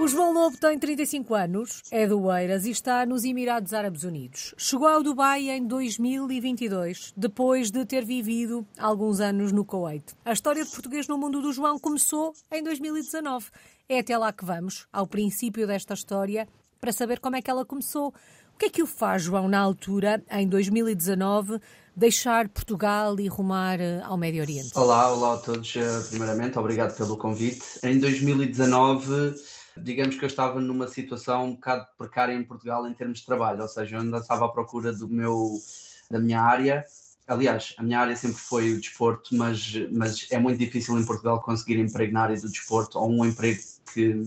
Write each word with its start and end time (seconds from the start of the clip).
O 0.00 0.06
João 0.06 0.32
Lobo 0.32 0.56
tem 0.56 0.78
35 0.78 1.34
anos, 1.34 1.82
é 1.90 2.06
do 2.06 2.32
Eiras 2.32 2.64
e 2.64 2.70
está 2.70 3.04
nos 3.04 3.24
Emirados 3.24 3.74
Árabes 3.74 4.04
Unidos. 4.04 4.54
Chegou 4.56 4.86
ao 4.86 5.02
Dubai 5.02 5.50
em 5.50 5.66
2022, 5.66 7.12
depois 7.16 7.68
de 7.72 7.84
ter 7.84 8.04
vivido 8.04 8.64
alguns 8.78 9.18
anos 9.18 9.50
no 9.50 9.64
Kuwait. 9.64 10.04
A 10.24 10.32
história 10.32 10.64
de 10.64 10.70
português 10.70 11.08
no 11.08 11.18
mundo 11.18 11.42
do 11.42 11.52
João 11.52 11.80
começou 11.80 12.32
em 12.52 12.62
2019. 12.62 13.46
É 13.88 13.98
até 13.98 14.16
lá 14.16 14.32
que 14.32 14.44
vamos, 14.44 14.86
ao 14.92 15.04
princípio 15.04 15.66
desta 15.66 15.94
história, 15.94 16.46
para 16.80 16.92
saber 16.92 17.18
como 17.18 17.34
é 17.34 17.42
que 17.42 17.50
ela 17.50 17.64
começou. 17.64 18.14
O 18.54 18.58
que 18.58 18.66
é 18.66 18.70
que 18.70 18.82
o 18.82 18.86
faz, 18.86 19.22
João, 19.24 19.48
na 19.48 19.58
altura, 19.58 20.22
em 20.30 20.48
2019, 20.48 21.60
deixar 21.96 22.48
Portugal 22.48 23.18
e 23.18 23.26
rumar 23.26 23.80
eh, 23.80 24.00
ao 24.04 24.16
Médio 24.16 24.42
Oriente? 24.42 24.70
Olá, 24.76 25.12
olá 25.12 25.34
a 25.34 25.36
todos. 25.38 25.74
Eh, 25.76 26.00
primeiramente, 26.08 26.56
obrigado 26.56 26.96
pelo 26.96 27.16
convite. 27.16 27.64
Em 27.82 27.98
2019 27.98 29.34
digamos 29.82 30.16
que 30.16 30.24
eu 30.24 30.28
estava 30.28 30.60
numa 30.60 30.88
situação 30.88 31.46
um 31.46 31.54
bocado 31.54 31.86
precária 31.96 32.32
em 32.32 32.44
Portugal 32.44 32.86
em 32.86 32.94
termos 32.94 33.20
de 33.20 33.26
trabalho, 33.26 33.62
ou 33.62 33.68
seja, 33.68 33.96
eu 33.96 34.00
ainda 34.00 34.18
estava 34.18 34.46
à 34.46 34.48
procura 34.48 34.92
do 34.92 35.08
meu, 35.08 35.58
da 36.10 36.18
minha 36.18 36.40
área. 36.40 36.84
Aliás, 37.26 37.74
a 37.76 37.82
minha 37.82 38.00
área 38.00 38.16
sempre 38.16 38.38
foi 38.38 38.72
o 38.72 38.80
desporto, 38.80 39.34
mas, 39.34 39.74
mas 39.92 40.26
é 40.30 40.38
muito 40.38 40.58
difícil 40.58 40.98
em 40.98 41.04
Portugal 41.04 41.40
conseguir 41.42 41.78
emprego 41.78 42.12
na 42.12 42.22
área 42.22 42.40
do 42.40 42.48
desporto 42.48 42.98
ou 42.98 43.10
um 43.10 43.24
emprego 43.24 43.60
que, 43.92 44.22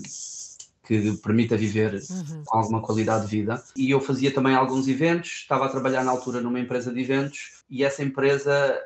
que 0.83 1.13
permita 1.17 1.57
viver 1.57 1.95
uhum. 1.95 2.43
com 2.45 2.57
alguma 2.57 2.81
qualidade 2.81 3.25
de 3.25 3.37
vida. 3.37 3.63
E 3.75 3.89
eu 3.89 3.99
fazia 3.99 4.31
também 4.31 4.53
alguns 4.53 4.87
eventos, 4.87 5.31
estava 5.31 5.65
a 5.65 5.69
trabalhar 5.69 6.03
na 6.03 6.11
altura 6.11 6.41
numa 6.41 6.59
empresa 6.59 6.93
de 6.93 6.99
eventos 6.99 7.63
e 7.69 7.83
essa 7.83 8.03
empresa, 8.03 8.79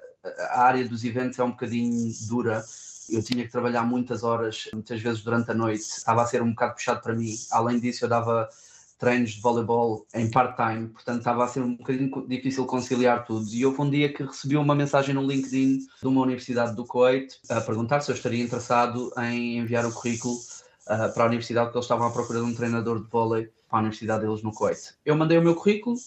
a 0.52 0.62
área 0.62 0.88
dos 0.88 1.04
eventos 1.04 1.38
é 1.38 1.44
um 1.44 1.52
bocadinho 1.52 2.14
dura 2.28 2.64
eu 3.10 3.24
tinha 3.24 3.44
que 3.44 3.52
trabalhar 3.52 3.84
muitas 3.84 4.24
horas, 4.24 4.70
muitas 4.74 5.02
vezes 5.02 5.22
durante 5.22 5.52
a 5.52 5.54
noite, 5.54 5.82
estava 5.82 6.24
a 6.24 6.26
ser 6.26 6.42
um 6.42 6.50
bocado 6.50 6.74
puxado 6.74 7.02
para 7.02 7.14
mim. 7.14 7.36
Além 7.52 7.80
disso, 7.80 8.06
eu 8.06 8.10
dava 8.10 8.50
treinos 8.98 9.32
de 9.32 9.42
voleibol 9.42 10.06
em 10.14 10.30
part-time, 10.30 10.88
portanto 10.88 11.20
estava 11.20 11.44
a 11.44 11.48
ser 11.48 11.62
um 11.62 11.76
bocadinho 11.76 12.28
difícil 12.28 12.66
conciliar 12.66 13.26
tudo. 13.26 13.48
E 13.52 13.66
houve 13.66 13.82
um 13.82 13.90
dia 13.90 14.12
que 14.12 14.24
recebi 14.24 14.56
uma 14.58 14.74
mensagem 14.74 15.14
no 15.14 15.22
LinkedIn 15.22 15.80
de 16.02 16.08
uma 16.08 16.22
universidade 16.22 16.76
do 16.76 16.86
Kuwait 16.86 17.38
a 17.50 17.62
perguntar 17.62 18.02
se 18.02 18.12
eu 18.12 18.16
estaria 18.16 18.44
interessado 18.44 19.12
em 19.20 19.58
enviar 19.58 19.86
o 19.86 19.92
currículo 19.92 20.36
uh, 20.36 21.14
para 21.14 21.24
a 21.24 21.28
universidade, 21.28 21.68
porque 21.68 21.78
eles 21.78 21.86
estavam 21.86 22.08
à 22.08 22.12
procura 22.12 22.40
de 22.40 22.46
um 22.46 22.56
treinador 22.56 23.04
de 23.04 23.10
vôlei 23.10 23.52
para 23.70 23.80
a 23.80 23.82
universidade 23.82 24.26
deles 24.26 24.42
no 24.42 24.54
Kuwait. 24.54 24.94
Eu 25.06 25.16
mandei 25.16 25.38
o 25.38 25.42
meu 25.42 25.56
currículo, 25.56 25.98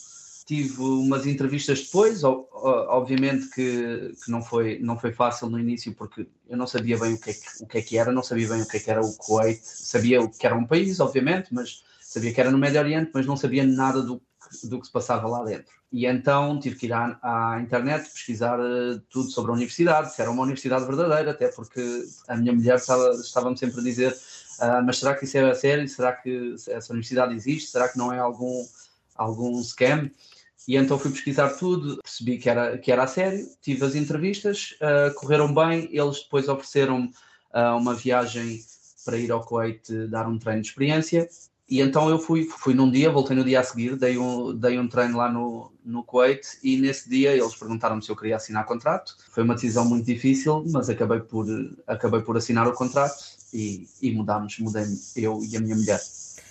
tive 0.49 0.81
umas 0.81 1.27
entrevistas 1.27 1.83
depois, 1.83 2.25
obviamente 2.25 3.51
que, 3.51 4.15
que, 4.25 4.31
não, 4.31 4.41
foi, 4.41 4.79
não 4.79 4.99
foi 4.99 5.13
fácil 5.13 5.51
no 5.51 5.61
início 5.61 5.93
porque 5.93 6.27
eu 6.49 6.57
não 6.57 6.67
sabia 6.67 6.99
bem 6.99 7.13
o 7.13 7.21
que, 7.21 7.29
é 7.29 7.35
que, 7.35 7.63
o 7.63 7.67
que 7.67 7.79
é 7.79 7.83
que 7.83 7.99
era, 7.99 8.11
não 8.11 8.23
sabia 8.23 8.49
bem 8.49 8.63
o 8.63 8.67
que 8.67 8.79
é 8.79 8.81
que 8.81 8.91
era 8.91 9.03
o 9.03 9.15
Kuwait, 9.19 9.61
sabia 9.63 10.23
o 10.23 10.31
que 10.31 10.47
era 10.47 10.57
um 10.57 10.65
país, 10.65 11.01
obviamente, 11.01 11.53
mas 11.53 11.85
sabia 12.01 12.33
que 12.33 12.41
era 12.41 12.51
no 12.51 12.57
Médio 12.57 12.81
Oriente, 12.81 13.11
mas 13.13 13.27
não 13.27 13.37
sabia 13.37 13.63
nada 13.63 14.01
do, 14.01 14.23
do 14.65 14.81
que 14.81 14.87
se 14.87 14.93
passava 14.93 15.29
lá 15.29 15.45
dentro. 15.45 15.71
E 15.93 16.07
então 16.07 16.59
tive 16.59 16.77
que 16.77 16.87
ir 16.87 16.95
à, 16.95 17.19
à 17.23 17.61
internet 17.61 18.09
pesquisar 18.09 18.59
uh, 18.59 18.99
tudo 19.11 19.31
sobre 19.31 19.51
a 19.51 19.55
universidade, 19.55 20.15
se 20.15 20.23
era 20.23 20.31
uma 20.31 20.45
universidade 20.45 20.87
verdadeira, 20.87 21.33
até 21.33 21.49
porque 21.49 22.07
a 22.27 22.35
minha 22.39 22.55
mulher 22.55 22.77
estava, 22.77 23.11
estava-me 23.11 23.59
sempre 23.59 23.81
a 23.81 23.83
dizer 23.83 24.13
uh, 24.13 24.83
mas 24.83 24.97
será 24.97 25.15
que 25.15 25.27
isso 25.27 25.37
é 25.37 25.55
sério? 25.55 25.87
Será 25.87 26.15
que 26.15 26.55
essa 26.69 26.91
universidade 26.95 27.35
existe? 27.35 27.71
Será 27.71 27.87
que 27.87 27.99
não 27.99 28.11
é 28.11 28.19
algum, 28.19 28.65
algum 29.15 29.63
scam? 29.63 30.11
E 30.69 30.77
então 30.77 30.99
fui 30.99 31.11
pesquisar 31.11 31.49
tudo, 31.55 31.97
percebi 32.03 32.37
que 32.37 32.51
era, 32.51 32.77
que 32.77 32.93
era 32.93 33.05
a 33.05 33.07
sério, 33.07 33.49
tive 33.63 33.83
as 33.87 33.95
entrevistas, 33.95 34.75
uh, 34.83 35.15
correram 35.15 35.53
bem, 35.53 35.89
eles 35.91 36.23
depois 36.23 36.47
ofereceram 36.47 37.11
uh, 37.55 37.75
uma 37.79 37.95
viagem 37.95 38.61
para 39.03 39.17
ir 39.17 39.33
ao 39.33 39.41
Kuwait 39.41 39.91
dar 40.09 40.29
um 40.29 40.39
treino 40.39 40.61
de 40.61 40.69
experiência. 40.69 41.27
E 41.71 41.81
então 41.81 42.11
eu 42.11 42.19
fui, 42.19 42.45
fui 42.45 42.75
num 42.75 42.91
dia, 42.91 43.11
voltei 43.11 43.35
no 43.35 43.45
dia 43.45 43.61
a 43.61 43.65
seguir, 43.65 43.97
dei 43.97 44.19
um, 44.19 44.55
dei 44.55 44.79
um 44.79 44.87
treino 44.87 45.17
lá 45.17 45.33
no, 45.33 45.73
no 45.83 46.05
Kuwait 46.05 46.59
e 46.63 46.77
nesse 46.77 47.09
dia 47.09 47.33
eles 47.33 47.55
perguntaram-me 47.55 48.03
se 48.03 48.11
eu 48.11 48.17
queria 48.17 48.37
assinar 48.37 48.67
contrato. 48.67 49.17
Foi 49.31 49.45
uma 49.45 49.55
decisão 49.55 49.87
muito 49.87 50.05
difícil, 50.05 50.65
mas 50.71 50.91
acabei 50.91 51.21
por, 51.21 51.47
acabei 51.87 52.21
por 52.21 52.37
assinar 52.37 52.69
o 52.69 52.75
contrato 52.75 53.25
e, 53.55 53.89
e 54.03 54.13
mudámos, 54.13 54.59
mudei 54.59 54.85
eu 55.17 55.41
e 55.43 55.57
a 55.57 55.61
minha 55.61 55.77
mulher. 55.77 56.01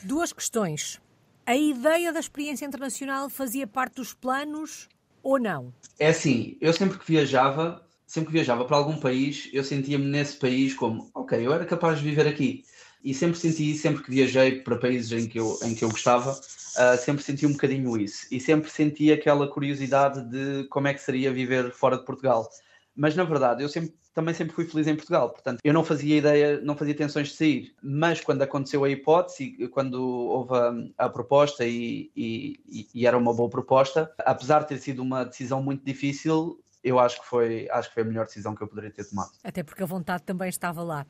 Duas 0.01 0.33
questões. 0.33 0.99
A 1.47 1.55
ideia 1.55 2.11
da 2.11 2.19
experiência 2.19 2.65
internacional 2.65 3.29
fazia 3.29 3.65
parte 3.65 3.95
dos 3.95 4.13
planos 4.13 4.89
ou 5.23 5.39
não? 5.39 5.73
É 5.97 6.09
assim, 6.09 6.57
eu 6.59 6.73
sempre 6.73 6.99
que 6.99 7.07
viajava, 7.09 7.87
sempre 8.05 8.27
que 8.27 8.33
viajava 8.33 8.65
para 8.65 8.75
algum 8.75 8.97
país, 8.97 9.49
eu 9.53 9.63
sentia-me 9.63 10.03
nesse 10.03 10.35
país 10.35 10.73
como, 10.73 11.09
ok, 11.15 11.39
eu 11.39 11.53
era 11.53 11.65
capaz 11.65 11.99
de 11.99 12.03
viver 12.03 12.27
aqui. 12.27 12.65
E 13.01 13.13
sempre 13.13 13.39
senti, 13.39 13.77
sempre 13.77 14.03
que 14.03 14.11
viajei 14.11 14.59
para 14.59 14.75
países 14.75 15.09
em 15.13 15.25
que 15.25 15.39
eu, 15.39 15.57
em 15.63 15.73
que 15.73 15.85
eu 15.85 15.89
gostava, 15.89 16.33
uh, 16.33 16.97
sempre 16.99 17.23
senti 17.23 17.45
um 17.45 17.53
bocadinho 17.53 17.97
isso. 17.97 18.27
E 18.29 18.41
sempre 18.41 18.69
senti 18.69 19.09
aquela 19.09 19.47
curiosidade 19.47 20.29
de 20.29 20.67
como 20.67 20.89
é 20.89 20.93
que 20.93 20.99
seria 20.99 21.31
viver 21.31 21.71
fora 21.71 21.97
de 21.97 22.03
Portugal. 22.03 22.45
Mas 22.93 23.15
na 23.15 23.23
verdade, 23.23 23.63
eu 23.63 23.69
sempre 23.69 23.93
também 24.17 24.33
sempre 24.33 24.55
fui 24.55 24.65
feliz 24.65 24.87
em 24.87 24.95
Portugal, 24.95 25.29
portanto, 25.29 25.59
eu 25.63 25.71
não 25.71 25.83
fazia 25.83 26.17
ideia, 26.17 26.59
não 26.61 26.75
fazia 26.75 26.95
tensões 26.95 27.27
de 27.27 27.35
sair, 27.35 27.75
mas 27.83 28.19
quando 28.19 28.41
aconteceu 28.41 28.83
a 28.83 28.89
hipótese, 28.89 29.67
quando 29.67 30.03
houve 30.03 30.55
a, 30.97 31.05
a 31.05 31.07
proposta 31.07 31.63
e, 31.63 32.09
e, 32.15 32.89
e, 32.95 33.05
era 33.05 33.15
uma 33.15 33.31
boa 33.31 33.47
proposta, 33.47 34.11
apesar 34.25 34.61
de 34.61 34.69
ter 34.69 34.79
sido 34.79 35.03
uma 35.03 35.23
decisão 35.23 35.61
muito 35.61 35.85
difícil, 35.85 36.59
eu 36.83 36.97
acho 36.97 37.21
que 37.21 37.27
foi, 37.27 37.69
acho 37.69 37.89
que 37.89 37.93
foi 37.93 38.01
a 38.01 38.05
melhor 38.07 38.25
decisão 38.25 38.55
que 38.55 38.63
eu 38.63 38.67
poderia 38.67 38.89
ter 38.89 39.05
tomado. 39.07 39.29
Até 39.43 39.61
porque 39.61 39.83
a 39.83 39.85
vontade 39.85 40.23
também 40.23 40.49
estava 40.49 40.81
lá. 40.81 41.05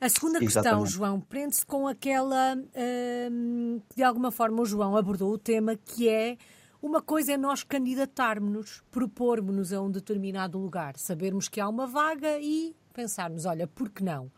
A 0.00 0.08
segunda 0.08 0.40
questão, 0.40 0.62
Exatamente. 0.62 0.90
João, 0.90 1.20
prende-se 1.20 1.64
com 1.64 1.86
aquela 1.86 2.56
hum, 3.30 3.80
de 3.94 4.02
alguma 4.02 4.32
forma 4.32 4.62
o 4.62 4.66
João 4.66 4.96
abordou 4.96 5.32
o 5.32 5.38
tema 5.38 5.76
que 5.76 6.08
é 6.08 6.36
uma 6.80 7.02
coisa 7.02 7.32
é 7.32 7.36
nós 7.36 7.64
candidatarmos-nos, 7.64 8.82
propormos-nos 8.90 9.72
a 9.72 9.82
um 9.82 9.90
determinado 9.90 10.58
lugar, 10.58 10.96
sabermos 10.96 11.48
que 11.48 11.60
há 11.60 11.68
uma 11.68 11.86
vaga 11.86 12.38
e 12.40 12.74
pensarmos, 12.92 13.44
olha, 13.44 13.66
por 13.66 13.90
que 13.90 14.02
não? 14.02 14.30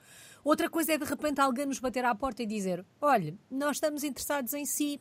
Outra 0.43 0.71
coisa 0.71 0.95
é 0.95 0.99
de 0.99 1.05
repente 1.05 1.41
alguém 1.41 1.67
nos 1.67 1.79
bater 1.79 2.05
à 2.05 2.15
porta 2.15 2.43
e 2.43 2.47
dizer, 2.47 2.85
olha, 3.01 3.37
nós 3.51 3.77
estamos 3.77 4.03
interessados 4.03 4.55
em 4.55 4.65
si, 4.65 5.01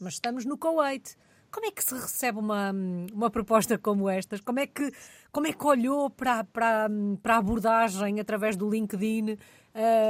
mas 0.00 0.14
estamos 0.14 0.44
no 0.44 0.58
Kuwait. 0.58 1.16
Como 1.48 1.66
é 1.66 1.70
que 1.70 1.84
se 1.84 1.94
recebe 1.94 2.40
uma, 2.40 2.72
uma 3.12 3.30
proposta 3.30 3.78
como 3.78 4.10
estas? 4.10 4.40
Como 4.40 4.58
é 4.58 4.66
que, 4.66 4.90
como 5.30 5.46
é 5.46 5.52
que 5.52 5.64
olhou 5.64 6.10
para, 6.10 6.42
para, 6.42 6.88
para 7.22 7.34
a 7.36 7.38
abordagem 7.38 8.18
através 8.18 8.56
do 8.56 8.68
LinkedIn 8.68 9.38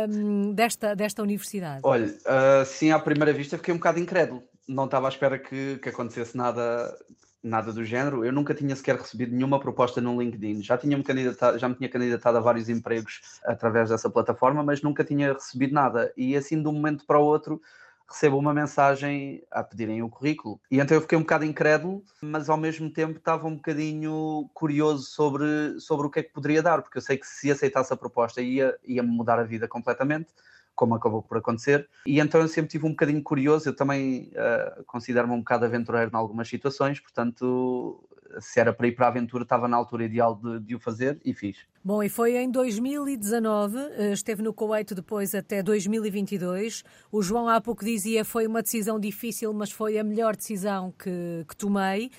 um, 0.09 0.55
desta, 0.55 0.97
desta 0.97 1.23
universidade? 1.23 1.81
Olha, 1.83 2.07
uh, 2.07 2.65
sim, 2.65 2.91
à 2.91 2.99
primeira 2.99 3.35
vista 3.35 3.59
fiquei 3.59 3.75
um 3.75 3.77
bocado 3.77 4.01
incrédulo 4.01 4.43
não 4.67 4.87
estava 4.87 5.09
à 5.09 5.11
espera 5.11 5.39
que, 5.39 5.79
que 5.79 5.89
acontecesse 5.89 6.37
nada, 6.37 6.97
nada 7.43 7.73
do 7.73 7.85
género. 7.85 8.25
Eu 8.25 8.33
nunca 8.33 8.55
tinha 8.55 8.75
sequer 8.75 8.97
recebido 8.97 9.35
nenhuma 9.35 9.61
proposta 9.61 10.01
no 10.01 10.21
LinkedIn. 10.21 10.63
Já, 10.63 10.79
tinha 10.79 10.97
-me 10.97 11.05
candidatado, 11.05 11.59
já 11.59 11.69
me 11.69 11.75
tinha 11.75 11.89
candidatado 11.89 12.39
a 12.39 12.41
vários 12.41 12.69
empregos 12.69 13.21
através 13.45 13.91
dessa 13.91 14.09
plataforma, 14.09 14.63
mas 14.63 14.83
nunca 14.83 15.05
tinha 15.05 15.35
recebido 15.35 15.75
nada. 15.75 16.13
E 16.17 16.37
assim, 16.37 16.61
de 16.61 16.69
um 16.69 16.73
momento 16.73 17.05
para 17.07 17.19
o 17.19 17.25
outro, 17.25 17.61
recebo 18.09 18.39
uma 18.39 18.55
mensagem 18.55 19.43
a 19.51 19.63
pedirem 19.63 20.03
o 20.03 20.09
currículo. 20.09 20.61
E 20.71 20.79
então 20.79 20.97
eu 20.97 21.01
fiquei 21.01 21.17
um 21.17 21.23
bocado 21.23 21.45
incrédulo, 21.45 22.03
mas 22.23 22.49
ao 22.49 22.57
mesmo 22.57 22.91
tempo 22.91 23.19
estava 23.19 23.47
um 23.47 23.57
bocadinho 23.57 24.49
curioso 24.55 25.05
sobre, 25.05 25.79
sobre 25.81 26.07
o 26.07 26.11
que 26.11 26.21
é 26.21 26.23
que 26.23 26.33
poderia 26.33 26.63
dar, 26.63 26.83
porque 26.83 26.99
eu 26.99 27.03
sei 27.03 27.17
que 27.17 27.27
se 27.27 27.51
aceitasse 27.51 27.93
a 27.93 27.97
proposta 27.97 28.41
ia, 28.41 28.77
ia 28.85 29.03
mudar 29.03 29.39
a 29.39 29.45
vida 29.45 29.67
completamente 29.69 30.29
como 30.75 30.95
acabou 30.95 31.23
por 31.23 31.39
acontecer. 31.39 31.89
E 32.07 32.21
então 32.21 32.41
eu 32.41 32.49
sempre 32.49 32.71
tive 32.71 32.87
um 32.87 32.91
bocadinho 32.91 33.23
curioso, 33.23 33.69
eu 33.69 33.77
também 33.77 34.31
uh, 34.33 34.85
considero-me 34.85 35.35
um 35.35 35.39
bocado 35.39 35.65
aventureiro 35.65 36.11
em 36.13 36.17
algumas 36.17 36.49
situações, 36.49 37.01
portanto, 37.01 38.03
se 38.41 38.61
era 38.61 38.73
para 38.73 38.87
ir 38.87 38.93
para 38.93 39.07
a 39.07 39.09
aventura, 39.09 39.45
estava 39.45 39.69
na 39.69 39.77
altura 39.77 40.05
ideal 40.05 40.35
de, 40.35 40.61
de, 40.61 40.75
o 40.75 40.81
fazer 40.81 41.21
e 41.25 41.33
fiz. 41.33 41.59
Bom, 41.83 42.03
e 42.03 42.09
foi 42.09 42.37
em 42.37 42.51
2019, 42.51 43.79
eh, 43.79 44.13
esteve 44.13 44.43
no 44.43 44.53
Kuwait 44.53 44.95
depois 44.95 45.35
até 45.35 45.63
2022. 45.63 46.85
O 47.13 47.23
João 47.23 47.49
há 47.49 47.61
pouco 47.61 47.85
dizia 47.85 48.25
foi 48.25 48.47
uma 48.47 48.63
decisão 48.63 48.99
difícil, 48.99 49.53
mas 49.53 49.71
foi 49.71 49.99
a 49.99 50.05
melhor 50.05 50.37
decisão 50.37 50.93
que, 50.93 51.45
que 51.49 51.57
tomei. 51.57 52.11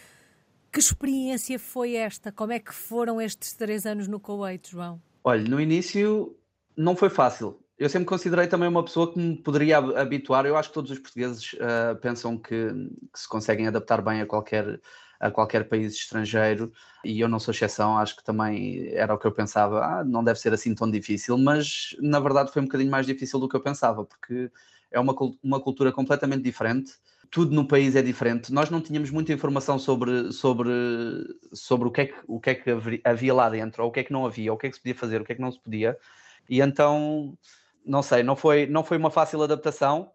Que 0.71 0.79
experiência 0.79 1.57
foi 1.57 1.95
esta? 1.95 2.31
Como 2.31 2.51
é 2.51 2.59
que 2.59 2.73
foram 2.73 3.21
estes 3.21 3.53
três 3.53 3.85
anos 3.85 4.07
no 4.07 4.19
Kuwait, 4.19 4.69
João? 4.69 5.01
Olha, 5.23 5.43
no 5.43 5.59
início 5.59 6.35
não 6.75 6.95
foi 6.95 7.09
fácil 7.09 7.57
eu 7.77 7.89
sempre 7.89 8.05
considerei 8.07 8.47
também 8.47 8.69
uma 8.69 8.83
pessoa 8.83 9.11
que 9.11 9.19
me 9.19 9.35
poderia 9.35 9.77
habituar. 9.77 10.45
Eu 10.45 10.55
acho 10.55 10.69
que 10.69 10.75
todos 10.75 10.91
os 10.91 10.99
portugueses 10.99 11.53
uh, 11.53 11.95
pensam 12.01 12.37
que, 12.37 12.71
que, 13.13 13.19
se 13.19 13.27
conseguem 13.27 13.67
adaptar 13.67 14.01
bem 14.01 14.21
a 14.21 14.25
qualquer, 14.25 14.79
a 15.19 15.29
qualquer 15.29 15.67
país 15.67 15.93
estrangeiro 15.93 16.71
e 17.03 17.19
eu 17.19 17.27
não 17.27 17.37
sou 17.37 17.53
exceção. 17.53 17.97
Acho 17.97 18.15
que 18.15 18.23
também 18.23 18.87
era 18.93 19.13
o 19.13 19.17
que 19.17 19.27
eu 19.27 19.31
pensava. 19.31 19.83
Ah, 19.83 20.03
não 20.05 20.23
deve 20.23 20.39
ser 20.39 20.53
assim 20.53 20.73
tão 20.73 20.89
difícil, 20.89 21.37
mas 21.37 21.95
na 21.99 22.19
verdade 22.19 22.51
foi 22.51 22.61
um 22.61 22.65
bocadinho 22.65 22.89
mais 22.91 23.05
difícil 23.05 23.39
do 23.39 23.49
que 23.49 23.57
eu 23.57 23.61
pensava, 23.61 24.05
porque 24.05 24.49
é 24.89 24.99
uma, 24.99 25.13
uma 25.43 25.59
cultura 25.59 25.91
completamente 25.91 26.43
diferente. 26.43 26.93
Tudo 27.29 27.53
no 27.53 27.67
país 27.67 27.93
é 27.97 28.01
diferente. 28.01 28.53
Nós 28.53 28.69
não 28.69 28.79
tínhamos 28.79 29.11
muita 29.11 29.33
informação 29.33 29.77
sobre, 29.77 30.31
sobre, 30.31 30.69
sobre 31.51 31.89
o, 31.89 31.91
que 31.91 32.01
é 32.01 32.05
que, 32.05 32.15
o 32.25 32.39
que 32.39 32.49
é 32.51 32.55
que 32.55 33.01
havia 33.03 33.33
lá 33.33 33.49
dentro, 33.49 33.83
ou 33.83 33.89
o 33.89 33.91
que 33.91 33.99
é 33.99 34.03
que 34.05 34.13
não 34.13 34.25
havia, 34.25 34.51
ou 34.51 34.55
o 34.55 34.59
que 34.59 34.67
é 34.67 34.69
que 34.69 34.75
se 34.77 34.81
podia 34.81 34.95
fazer, 34.95 35.19
o 35.19 35.25
que 35.25 35.33
é 35.33 35.35
que 35.35 35.41
não 35.41 35.51
se 35.51 35.59
podia. 35.59 35.97
E 36.49 36.61
então 36.61 37.35
não 37.85 38.01
sei, 38.01 38.23
não 38.23 38.35
foi, 38.35 38.65
não 38.65 38.83
foi 38.83 38.97
uma 38.97 39.11
fácil 39.11 39.41
adaptação, 39.43 40.11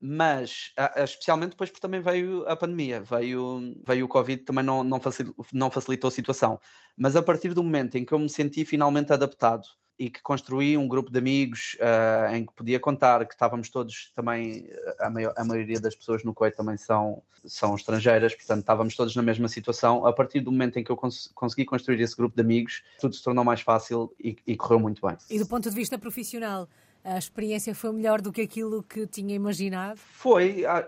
mas 0.00 0.72
especialmente 0.98 1.50
depois 1.50 1.70
porque 1.70 1.80
também 1.80 2.00
veio 2.00 2.46
a 2.48 2.54
pandemia, 2.54 3.00
veio, 3.00 3.74
veio 3.86 4.04
o 4.04 4.08
Covid, 4.08 4.42
também 4.44 4.64
não, 4.64 4.84
não, 4.84 5.00
facilitou, 5.00 5.46
não 5.52 5.70
facilitou 5.70 6.08
a 6.08 6.12
situação. 6.12 6.60
Mas 6.96 7.16
a 7.16 7.22
partir 7.22 7.54
do 7.54 7.62
momento 7.62 7.96
em 7.96 8.04
que 8.04 8.12
eu 8.12 8.18
me 8.18 8.28
senti 8.28 8.64
finalmente 8.64 9.12
adaptado 9.12 9.66
e 9.98 10.10
que 10.10 10.20
construí 10.20 10.76
um 10.76 10.86
grupo 10.86 11.10
de 11.10 11.18
amigos 11.18 11.76
uh, 11.80 12.34
em 12.34 12.44
que 12.44 12.52
podia 12.52 12.78
contar, 12.78 13.24
que 13.26 13.32
estávamos 13.32 13.70
todos 13.70 14.12
também, 14.14 14.68
a, 15.00 15.08
maior, 15.08 15.32
a 15.36 15.44
maioria 15.44 15.80
das 15.80 15.94
pessoas 15.94 16.22
no 16.22 16.34
Coit 16.34 16.54
também 16.54 16.76
são, 16.76 17.22
são 17.44 17.74
estrangeiras, 17.74 18.34
portanto 18.34 18.60
estávamos 18.60 18.94
todos 18.94 19.16
na 19.16 19.22
mesma 19.22 19.48
situação. 19.48 20.04
A 20.06 20.12
partir 20.12 20.40
do 20.40 20.52
momento 20.52 20.78
em 20.78 20.84
que 20.84 20.90
eu 20.90 20.96
cons 20.96 21.30
consegui 21.34 21.64
construir 21.64 22.00
esse 22.00 22.14
grupo 22.14 22.36
de 22.36 22.42
amigos, 22.42 22.82
tudo 23.00 23.14
se 23.14 23.22
tornou 23.22 23.44
mais 23.44 23.62
fácil 23.62 24.14
e, 24.22 24.36
e 24.46 24.56
correu 24.56 24.78
muito 24.78 25.06
bem. 25.06 25.16
E 25.30 25.38
do 25.38 25.46
ponto 25.46 25.68
de 25.70 25.74
vista 25.74 25.98
profissional? 25.98 26.68
A 27.06 27.18
experiência 27.18 27.72
foi 27.72 27.92
melhor 27.92 28.20
do 28.20 28.32
que 28.32 28.40
aquilo 28.40 28.82
que 28.82 29.06
tinha 29.06 29.32
imaginado? 29.32 29.96
Foi, 29.96 30.66
ah, 30.66 30.84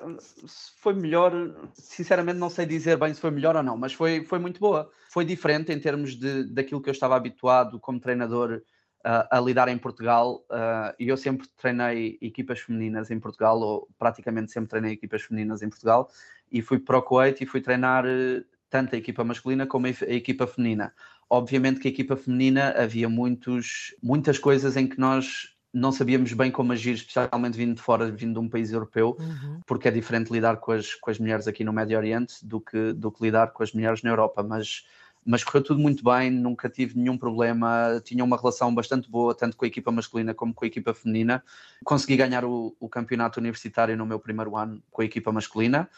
foi 0.76 0.92
melhor, 0.92 1.32
sinceramente 1.72 2.40
não 2.40 2.50
sei 2.50 2.66
dizer 2.66 2.98
bem 2.98 3.14
se 3.14 3.20
foi 3.20 3.30
melhor 3.30 3.54
ou 3.54 3.62
não, 3.62 3.76
mas 3.76 3.92
foi, 3.92 4.24
foi 4.24 4.40
muito 4.40 4.58
boa. 4.58 4.90
Foi 5.10 5.24
diferente 5.24 5.72
em 5.72 5.78
termos 5.78 6.16
de, 6.16 6.42
daquilo 6.52 6.82
que 6.82 6.90
eu 6.90 6.92
estava 6.92 7.14
habituado 7.14 7.78
como 7.78 8.00
treinador 8.00 8.60
uh, 9.06 9.28
a 9.30 9.38
lidar 9.38 9.68
em 9.68 9.78
Portugal. 9.78 10.44
Uh, 10.50 10.92
e 10.98 11.08
eu 11.08 11.16
sempre 11.16 11.46
treinei 11.56 12.18
equipas 12.20 12.58
femininas 12.58 13.12
em 13.12 13.20
Portugal, 13.20 13.60
ou 13.60 13.88
praticamente 13.96 14.50
sempre 14.50 14.70
treinei 14.70 14.94
equipas 14.94 15.22
femininas 15.22 15.62
em 15.62 15.68
Portugal, 15.68 16.10
e 16.50 16.60
fui 16.60 16.80
para 16.80 16.98
o 16.98 17.02
Kuwait 17.02 17.40
e 17.44 17.46
fui 17.46 17.60
treinar 17.60 18.04
uh, 18.04 18.44
tanto 18.68 18.96
a 18.96 18.98
equipa 18.98 19.22
masculina 19.22 19.68
como 19.68 19.86
a 19.86 19.90
equipa 19.90 20.48
feminina. 20.48 20.92
Obviamente 21.30 21.78
que 21.78 21.86
a 21.86 21.90
equipa 21.92 22.16
feminina 22.16 22.74
havia 22.76 23.08
muitos, 23.08 23.94
muitas 24.02 24.36
coisas 24.36 24.76
em 24.76 24.88
que 24.88 24.98
nós 24.98 25.56
não 25.78 25.92
sabíamos 25.92 26.32
bem 26.32 26.50
como 26.50 26.72
agir, 26.72 26.94
especialmente 26.94 27.56
vindo 27.56 27.74
de 27.74 27.80
fora, 27.80 28.10
vindo 28.10 28.34
de 28.34 28.38
um 28.38 28.48
país 28.48 28.72
europeu, 28.72 29.16
uhum. 29.18 29.60
porque 29.66 29.88
é 29.88 29.90
diferente 29.90 30.32
lidar 30.32 30.56
com 30.56 30.72
as, 30.72 30.94
com 30.94 31.10
as 31.10 31.18
mulheres 31.18 31.46
aqui 31.46 31.64
no 31.64 31.72
Médio 31.72 31.96
Oriente 31.96 32.44
do 32.44 32.60
que, 32.60 32.92
do 32.92 33.10
que 33.10 33.22
lidar 33.22 33.52
com 33.52 33.62
as 33.62 33.72
mulheres 33.72 34.02
na 34.02 34.10
Europa. 34.10 34.42
Mas, 34.42 34.86
mas 35.24 35.44
correu 35.44 35.62
tudo 35.62 35.80
muito 35.80 36.02
bem, 36.02 36.30
nunca 36.30 36.68
tive 36.68 36.98
nenhum 36.98 37.16
problema, 37.16 38.00
tinha 38.04 38.24
uma 38.24 38.36
relação 38.36 38.74
bastante 38.74 39.08
boa, 39.08 39.34
tanto 39.34 39.56
com 39.56 39.64
a 39.64 39.68
equipa 39.68 39.90
masculina 39.92 40.34
como 40.34 40.52
com 40.52 40.64
a 40.64 40.68
equipa 40.68 40.92
feminina. 40.92 41.42
Consegui 41.84 42.16
ganhar 42.16 42.44
o, 42.44 42.74
o 42.80 42.88
campeonato 42.88 43.38
universitário 43.38 43.96
no 43.96 44.04
meu 44.04 44.18
primeiro 44.18 44.56
ano 44.56 44.82
com 44.90 45.02
a 45.02 45.04
equipa 45.04 45.30
masculina 45.30 45.88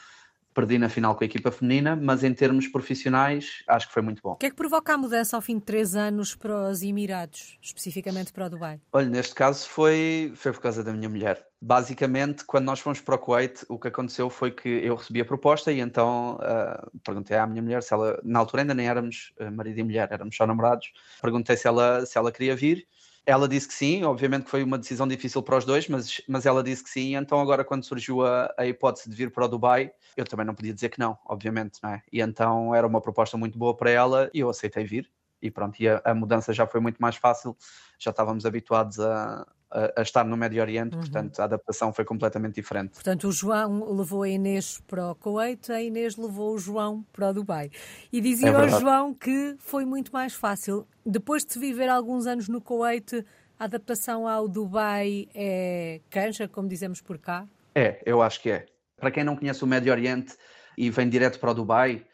perdi 0.55 0.79
na 0.79 0.89
final 0.89 1.15
com 1.15 1.25
a 1.25 1.27
equipa 1.27 1.51
feminina, 1.51 1.97
mas 1.97 2.25
em 2.25 2.35
termos 2.35 2.67
profissionais 2.69 3.63
acho 3.69 3.89
que 3.89 3.95
foi 3.95 4.03
muito 4.03 4.21
bom. 4.23 4.33
O 4.33 4.37
que 4.37 4.47
é 4.47 4.51
que 4.51 4.57
provoca 4.57 4.95
a 4.95 4.99
mudança 4.99 5.37
ao 5.37 5.43
fim 5.43 5.59
de 5.59 5.65
três 5.65 5.95
anos 5.95 6.35
para 6.35 6.71
os 6.71 6.83
Emirados, 6.83 7.59
especificamente 7.61 8.33
para 8.33 8.47
o 8.47 8.51
Dubai? 8.51 8.81
Olha, 8.93 9.09
neste 9.09 9.35
caso 9.35 9.69
foi, 9.69 10.33
foi 10.35 10.53
por 10.53 10.61
causa 10.61 10.83
da 10.83 10.93
minha 10.93 11.09
mulher. 11.09 11.45
Basicamente, 11.63 12.45
quando 12.45 12.65
nós 12.65 12.81
fomos 12.81 13.01
para 13.01 13.17
o 13.17 13.19
Kuwait, 13.19 13.65
o 13.69 13.79
que 13.79 13.89
aconteceu 13.89 14.31
foi 14.31 14.51
que 14.51 14.69
eu 14.69 14.97
recebi 14.97 15.21
a 15.21 15.25
proposta 15.25 15.71
e 15.71 15.81
então 15.81 16.37
uh, 16.37 17.01
perguntei 17.05 17.37
à 17.37 17.47
minha 17.47 17.63
mulher 17.63 17.83
se 17.83 17.93
ela, 17.93 18.19
na 18.25 18.39
altura 18.39 18.63
ainda 18.63 18.75
nem 18.75 18.89
éramos 18.89 19.33
uh, 19.39 19.53
marido 19.53 19.79
e 19.79 19.83
mulher, 19.85 20.09
éramos 20.11 20.35
só 20.35 20.47
namorados, 20.47 20.91
perguntei 21.21 21.57
se 21.57 21.69
ela, 21.69 22.07
se 22.07 22.17
ela 22.17 22.33
queria 22.33 22.57
vir 22.57 22.87
ela 23.27 23.49
disse 23.49 23.69
que 23.69 23.75
sim, 23.75 24.03
obviamente 24.05 24.45
que 24.45 24.51
foi 24.51 24.63
uma 24.63 24.79
decisão 24.79 25.07
difícil 25.07 25.43
para 25.43 25.57
os 25.57 25.65
dois, 25.65 25.89
mas, 25.89 26.21
mas 26.29 26.47
ela 26.47 26.63
disse 26.63 26.83
que 26.83 26.91
sim. 26.91 27.17
Então, 27.17 27.41
agora, 27.41 27.65
quando 27.65 27.85
surgiu 27.85 28.25
a, 28.25 28.53
a 28.57 28.67
hipótese 28.67 29.09
de 29.09 29.15
vir 29.15 29.31
para 29.31 29.45
o 29.45 29.49
Dubai, 29.49 29.93
eu 30.17 30.25
também 30.25 30.47
não 30.47 30.55
podia 30.55 30.75
dizer 30.75 30.89
que 30.89 30.99
não, 30.99 31.19
obviamente, 31.27 31.79
não 31.83 31.91
é? 31.91 32.03
E 32.13 32.21
então 32.21 32.75
era 32.75 32.87
uma 32.87 33.01
proposta 33.01 33.37
muito 33.37 33.59
boa 33.59 33.77
para 33.77 33.91
ela 33.91 34.31
e 34.35 34.41
eu 34.41 34.49
aceitei 34.49 34.85
vir. 34.85 35.11
E 35.43 35.51
pronto, 35.51 35.81
e 35.81 35.89
a, 35.89 36.03
a 36.05 36.15
mudança 36.15 36.53
já 36.53 36.67
foi 36.67 36.81
muito 36.81 36.99
mais 36.99 37.17
fácil, 37.17 37.57
já 37.99 38.11
estávamos 38.11 38.45
habituados 38.45 39.01
a, 39.01 39.47
a, 39.71 40.03
estar 40.03 40.25
no 40.25 40.37
Médio 40.37 40.61
Oriente, 40.61 40.95
uhum. 40.95 41.01
portanto 41.01 41.41
a 41.41 41.45
adaptação 41.45 41.93
foi 41.93 42.05
completamente 42.05 42.55
diferente. 42.55 42.95
Portanto, 42.95 43.29
o 43.29 43.33
João 43.33 43.95
levou 43.95 44.23
a 44.23 44.29
Inês 44.29 44.83
para 44.87 45.11
o 45.11 45.15
Kuwait, 45.15 45.71
a 45.71 45.81
Inês 45.81 46.17
levou 46.17 46.55
o 46.55 46.59
João 46.59 47.05
para 47.13 47.29
o 47.31 47.33
Dubai. 47.33 47.71
E 48.13 48.21
dizia 48.21 48.49
é 48.49 48.55
ao 48.55 48.69
João 48.69 49.15
que 49.15 49.55
foi 49.59 49.85
muito 49.85 50.13
mais 50.13 50.35
fácil. 50.35 50.87
Depois 51.07 51.45
de 51.45 51.59
viver 51.59 51.89
alguns 51.89 52.27
anos 52.27 52.49
no 52.49 52.61
Kuwait, 52.61 53.25
a 53.59 53.65
adaptação 53.65 54.27
ao 54.27 54.49
Dubai 54.49 55.29
é 55.35 56.01
canja, 56.11 56.49
como 56.49 56.69
dizemos 56.69 57.01
por 57.01 57.19
cá? 57.19 57.47
É, 57.75 58.03
eu 58.05 58.21
acho 58.21 58.41
que 58.41 58.51
é. 58.51 58.67
Para 58.97 59.11
quem 59.11 59.25
não 59.25 59.37
conhece 59.37 59.63
o 59.63 59.67
Médio 59.67 59.93
Oriente 59.93 60.35
e 60.77 60.91
vem 60.91 61.09
direto 61.09 61.39
para 61.39 61.53
o 61.53 61.55
Dubai, 61.55 62.05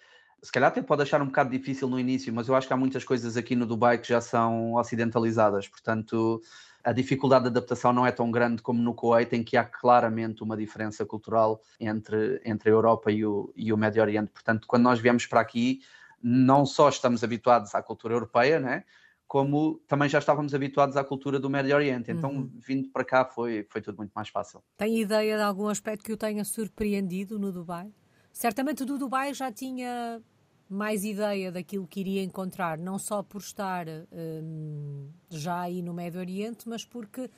se 0.42 0.52
calhar 0.52 0.68
até 0.68 0.82
pode 0.82 1.02
achar 1.02 1.20
um 1.22 1.26
bocado 1.26 1.50
difícil 1.50 1.88
no 1.88 1.98
início, 1.98 2.32
mas 2.32 2.48
eu 2.48 2.54
acho 2.54 2.66
que 2.66 2.72
há 2.72 2.76
muitas 2.76 3.02
coisas 3.02 3.36
aqui 3.36 3.56
no 3.56 3.66
Dubai 3.66 3.98
que 3.98 4.06
já 4.06 4.20
são 4.20 4.74
ocidentalizadas, 4.74 5.66
portanto 5.66 6.40
a 6.86 6.92
dificuldade 6.92 7.42
de 7.42 7.48
adaptação 7.48 7.92
não 7.92 8.06
é 8.06 8.12
tão 8.12 8.30
grande 8.30 8.62
como 8.62 8.80
no 8.80 8.94
Kuwait, 8.94 9.34
em 9.34 9.42
que 9.42 9.56
há 9.56 9.64
claramente 9.64 10.44
uma 10.44 10.56
diferença 10.56 11.04
cultural 11.04 11.60
entre, 11.80 12.40
entre 12.44 12.70
a 12.70 12.72
Europa 12.72 13.10
e 13.10 13.26
o, 13.26 13.52
e 13.56 13.72
o 13.72 13.76
Médio 13.76 14.00
Oriente. 14.00 14.30
Portanto, 14.30 14.68
quando 14.68 14.84
nós 14.84 15.00
viemos 15.00 15.26
para 15.26 15.40
aqui, 15.40 15.80
não 16.22 16.64
só 16.64 16.88
estamos 16.88 17.24
habituados 17.24 17.74
à 17.74 17.82
cultura 17.82 18.14
europeia, 18.14 18.60
né? 18.60 18.84
como 19.26 19.80
também 19.88 20.08
já 20.08 20.20
estávamos 20.20 20.54
habituados 20.54 20.96
à 20.96 21.02
cultura 21.02 21.40
do 21.40 21.50
Médio 21.50 21.74
Oriente. 21.74 22.12
Então, 22.12 22.30
uhum. 22.30 22.50
vindo 22.54 22.88
para 22.90 23.04
cá 23.04 23.24
foi, 23.24 23.66
foi 23.68 23.82
tudo 23.82 23.96
muito 23.96 24.12
mais 24.12 24.28
fácil. 24.28 24.62
Tem 24.76 25.00
ideia 25.00 25.36
de 25.36 25.42
algum 25.42 25.66
aspecto 25.66 26.04
que 26.04 26.12
o 26.12 26.16
tenha 26.16 26.44
surpreendido 26.44 27.36
no 27.36 27.50
Dubai? 27.50 27.92
Certamente 28.32 28.84
do 28.84 28.96
Dubai 28.96 29.34
já 29.34 29.50
tinha 29.50 30.22
mais 30.68 31.04
ideia 31.04 31.52
daquilo 31.52 31.86
que 31.86 32.00
iria 32.00 32.22
encontrar, 32.22 32.78
não 32.78 32.98
só 32.98 33.22
por 33.22 33.40
estar 33.40 33.86
hum, 34.12 35.08
já 35.30 35.60
aí 35.60 35.82
no 35.82 35.94
Médio 35.94 36.20
Oriente, 36.20 36.68
mas 36.68 36.84
porque 36.84 37.30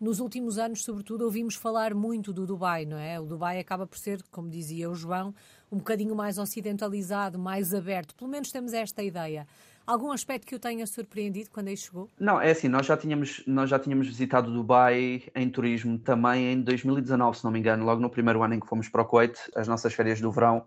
nos 0.00 0.20
últimos 0.20 0.58
anos, 0.58 0.84
sobretudo, 0.84 1.24
ouvimos 1.24 1.54
falar 1.54 1.94
muito 1.94 2.32
do 2.32 2.46
Dubai, 2.46 2.84
não 2.84 2.98
é? 2.98 3.18
O 3.18 3.24
Dubai 3.24 3.58
acaba 3.58 3.86
por 3.86 3.96
ser, 3.96 4.22
como 4.30 4.50
dizia 4.50 4.90
o 4.90 4.94
João, 4.94 5.34
um 5.70 5.78
bocadinho 5.78 6.14
mais 6.14 6.36
ocidentalizado, 6.36 7.38
mais 7.38 7.72
aberto. 7.72 8.14
Pelo 8.14 8.30
menos 8.30 8.50
temos 8.50 8.72
esta 8.72 9.02
ideia. 9.02 9.46
Algum 9.86 10.10
aspecto 10.10 10.46
que 10.46 10.54
o 10.54 10.58
tenha 10.58 10.86
surpreendido 10.86 11.50
quando 11.50 11.68
aí 11.68 11.76
chegou? 11.76 12.08
Não, 12.18 12.40
é 12.40 12.50
assim, 12.50 12.68
nós 12.68 12.86
já 12.86 12.96
tínhamos, 12.96 13.42
nós 13.46 13.70
já 13.70 13.78
tínhamos 13.78 14.06
visitado 14.06 14.52
Dubai 14.52 15.22
em 15.34 15.48
turismo 15.48 15.98
também 15.98 16.52
em 16.52 16.60
2019, 16.60 17.38
se 17.38 17.44
não 17.44 17.50
me 17.50 17.58
engano, 17.58 17.84
logo 17.84 18.00
no 18.00 18.10
primeiro 18.10 18.42
ano 18.42 18.54
em 18.54 18.60
que 18.60 18.66
fomos 18.66 18.88
para 18.88 19.02
o 19.02 19.04
Kuwait, 19.04 19.38
as 19.54 19.68
nossas 19.68 19.92
férias 19.94 20.20
do 20.20 20.30
verão 20.30 20.66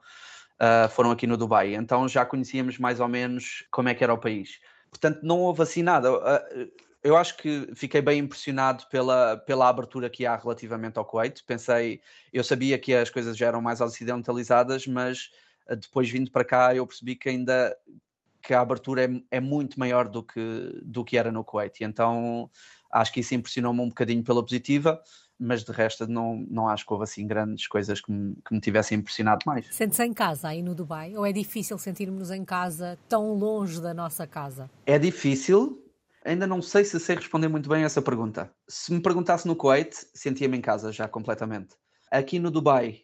uh, 0.62 0.90
foram 0.90 1.12
aqui 1.12 1.26
no 1.28 1.38
Dubai. 1.38 1.76
Então 1.76 2.08
já 2.08 2.26
conhecíamos 2.26 2.78
mais 2.78 3.00
ou 3.00 3.08
menos 3.08 3.66
como 3.72 3.90
é 3.90 3.96
que 3.96 4.04
era 4.04 4.14
o 4.14 4.18
país. 4.18 4.60
Portanto, 4.90 5.20
não 5.24 5.40
houve 5.40 5.62
assim 5.62 5.84
nada. 5.84 6.12
Uh, 6.12 6.72
eu 7.04 7.16
acho 7.16 7.38
que 7.38 7.70
fiquei 7.76 8.02
bem 8.02 8.20
impressionado 8.20 8.86
pela, 8.90 9.38
pela 9.38 9.70
abertura 9.70 10.10
que 10.10 10.26
há 10.26 10.36
relativamente 10.36 10.98
ao 10.98 11.06
Kuwait. 11.06 11.44
Pensei, 11.46 12.02
eu 12.34 12.44
sabia 12.44 12.78
que 12.78 12.94
as 12.94 13.10
coisas 13.10 13.38
já 13.38 13.48
eram 13.48 13.62
mais 13.62 13.80
ocidentalizadas, 13.82 14.88
mas 14.88 15.30
uh, 15.70 15.76
depois 15.76 16.10
vindo 16.10 16.32
para 16.32 16.46
cá 16.46 16.76
eu 16.76 16.86
percebi 16.86 17.16
que 17.16 17.30
ainda 17.30 17.76
que 18.42 18.54
a 18.54 18.62
abertura 18.62 19.04
é, 19.04 19.10
é 19.32 19.40
muito 19.42 19.78
maior 19.78 20.08
do 20.08 20.24
que, 20.24 20.80
do 20.82 21.04
que 21.04 21.18
era 21.18 21.32
no 21.32 21.44
Kuwait. 21.44 21.84
Então 21.84 22.50
acho 22.90 23.12
que 23.12 23.20
isso 23.20 23.36
impressionou-me 23.36 23.82
um 23.82 23.90
bocadinho 23.90 24.24
pela 24.24 24.42
positiva 24.42 25.02
mas 25.40 25.64
de 25.64 25.72
resto 25.72 26.08
não, 26.08 26.46
não 26.50 26.68
acho 26.68 26.86
que 26.86 26.92
houve 26.92 27.04
assim 27.04 27.28
grandes 27.28 27.68
coisas 27.68 28.02
que 28.02 28.12
me, 28.12 28.36
que 28.46 28.54
me 28.54 28.60
tivessem 28.60 28.98
impressionado 28.98 29.42
mais. 29.46 29.68
Sente-se 29.72 30.04
em 30.04 30.14
casa 30.14 30.50
aí 30.50 30.62
no 30.62 30.74
Dubai? 30.74 31.16
Ou 31.16 31.26
é 31.26 31.32
difícil 31.32 31.78
sentirmos 31.78 32.32
em 32.32 32.44
casa 32.44 32.98
tão 33.08 33.34
longe 33.34 33.82
da 33.82 33.94
nossa 33.94 34.26
casa? 34.26 34.70
É 34.86 34.98
difícil. 34.98 35.84
Ainda 36.26 36.46
não 36.46 36.62
sei 36.62 36.84
se 36.84 37.00
sei 37.00 37.16
responder 37.16 37.48
muito 37.48 37.70
bem 37.70 37.84
essa 37.84 38.02
pergunta. 38.02 38.52
Se 38.68 38.92
me 38.92 39.00
perguntasse 39.00 39.48
no 39.48 39.56
Kuwait, 39.56 39.94
sentia-me 40.14 40.58
em 40.58 40.62
casa 40.62 40.92
já 40.92 41.08
completamente. 41.08 41.76
Aqui 42.12 42.38
no 42.40 42.52
Dubai, 42.52 43.02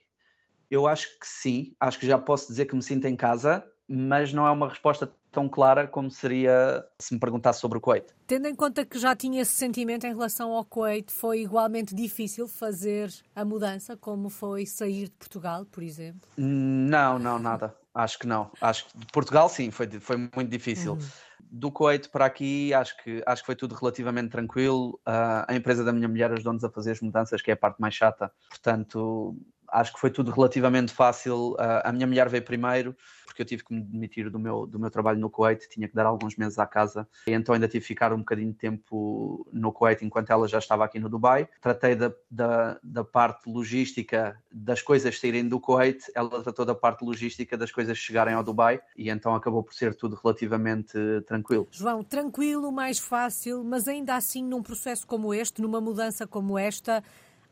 eu 0.70 0.88
acho 0.88 1.08
que 1.20 1.28
sim. 1.28 1.74
Acho 1.80 2.00
que 2.00 2.08
já 2.08 2.18
posso 2.18 2.48
dizer 2.48 2.66
que 2.66 2.75
me 2.75 2.84
sinto 2.84 3.06
em 3.06 3.16
casa, 3.16 3.63
mas 3.88 4.34
não 4.34 4.48
é 4.48 4.52
uma 4.52 4.70
resposta 4.70 5.12
tão 5.32 5.50
clara 5.50 5.88
como 5.88 6.10
seria 6.12 6.86
se 7.00 7.13
me 7.13 7.20
perguntasse 7.20 7.60
sobre 7.60 7.78
o 7.78 7.82
Kuwait. 7.82 8.06
Tendo 8.28 8.48
em 8.48 8.56
conta 8.56 8.86
que 8.86 9.00
já 9.00 9.16
tinha 9.16 9.42
esse 9.42 9.54
sentimento 9.54 10.06
em 10.06 10.13
relação 10.13 10.52
ao 10.54 10.63
Kuwait, 10.63 11.12
foi 11.12 11.42
igualmente 11.42 11.94
difícil 11.96 12.48
fazer 12.48 13.12
a 13.36 13.44
mudança, 13.44 13.98
como 13.98 14.30
foi 14.30 14.66
sair 14.66 15.06
de 15.06 15.12
Portugal, 15.12 15.66
por 15.66 15.84
exemplo? 15.84 16.30
Não, 16.38 17.18
não, 17.18 17.40
nada. 17.40 17.75
Acho 17.94 18.20
que 18.20 18.28
não. 18.28 18.52
Acho 18.62 18.88
que 18.88 18.98
de 18.98 19.06
Portugal 19.08 19.50
sim, 19.50 19.70
foi, 19.72 19.88
foi 20.00 20.18
muito 20.18 20.50
difícil. 20.50 20.94
Uhum. 20.94 21.00
Do 21.42 21.72
Kuwait 21.72 22.10
para 22.10 22.25
aqui, 22.25 22.74
acho 22.74 22.98
que, 23.04 23.22
acho 23.25 23.44
que 23.44 23.46
foi 23.46 23.56
tudo 23.56 23.75
relativamente 23.75 24.30
tranquilo. 24.30 25.00
Uh, 25.08 25.46
a 25.48 25.56
empresa 25.56 25.84
da 25.84 25.94
minha 25.94 26.08
mulher 26.08 26.32
ajudou-nos 26.32 26.63
a 26.63 26.70
fazer 26.70 26.92
as 26.92 27.02
mudanças, 27.02 27.42
que 27.42 27.52
é 27.52 27.54
a 27.54 27.58
parte 27.58 27.80
mais 27.80 27.94
chata. 27.94 28.32
Portanto, 28.50 29.36
acho 29.70 29.94
que 29.94 30.00
foi 30.00 30.10
tudo 30.10 30.32
relativamente 30.32 30.92
fácil. 30.92 31.52
Uh, 31.54 31.82
a 31.84 31.92
minha 31.92 32.08
mulher 32.08 32.30
veio 32.30 32.44
primeiro, 32.44 32.96
porque 33.34 33.42
eu 33.42 33.46
tive 33.48 33.63
que 33.63 33.74
me 33.74 33.82
demitir 33.82 34.30
do 34.30 34.38
meu, 34.38 34.68
do 34.68 34.80
meu 34.80 34.92
trabalho 34.92 35.20
no 35.20 35.28
Kuwait, 35.28 35.68
tinha 35.68 35.88
que 35.88 35.96
dar 35.96 36.06
alguns 36.06 36.38
meses 36.38 36.60
à 36.60 36.68
casa, 36.68 37.08
e 37.28 37.32
então 37.32 37.56
ainda 37.56 37.68
tive 37.68 37.82
que 37.82 37.88
ficar 37.88 38.13
um 38.13 38.20
bocadinho 38.20 38.52
de 38.52 38.58
tempo 38.58 39.48
no 39.52 39.72
Kuwait 39.72 40.06
enquanto 40.06 40.30
ela 40.30 40.48
já 40.48 40.60
estava 40.60 40.86
aqui 40.86 41.00
no 41.00 41.10
Dubai. 41.10 41.50
Tratei 41.60 41.96
da, 41.96 42.13
da, 42.30 42.80
da 42.84 43.04
parte 43.04 43.50
logística 43.50 44.40
das 44.52 44.84
coisas 44.84 45.20
saírem 45.20 45.48
do 45.50 45.60
Kuwait, 45.60 46.12
ela 46.13 46.44
tratou 46.44 46.63
da 46.63 46.75
parte 46.75 47.04
logística 47.04 47.58
das 47.58 47.72
coisas 47.72 47.98
chegarem 47.98 48.36
ao 48.36 48.44
Dubai, 48.44 48.80
e 48.96 49.10
então 49.10 49.34
acabou 49.34 49.63
por 49.63 49.74
ser 49.74 49.96
tudo 49.96 50.16
relativamente 50.24 50.94
tranquilo. 51.25 51.68
João, 51.72 52.04
tranquilo, 52.04 52.72
mais 52.72 53.00
fácil, 53.00 53.63
mas 53.63 53.88
ainda 53.88 54.16
assim 54.16 54.44
num 54.44 54.62
processo 54.62 55.08
como 55.08 55.34
este, 55.34 55.60
numa 55.60 55.82
mudança 55.82 56.28
como 56.28 56.58
esta, 56.58 57.04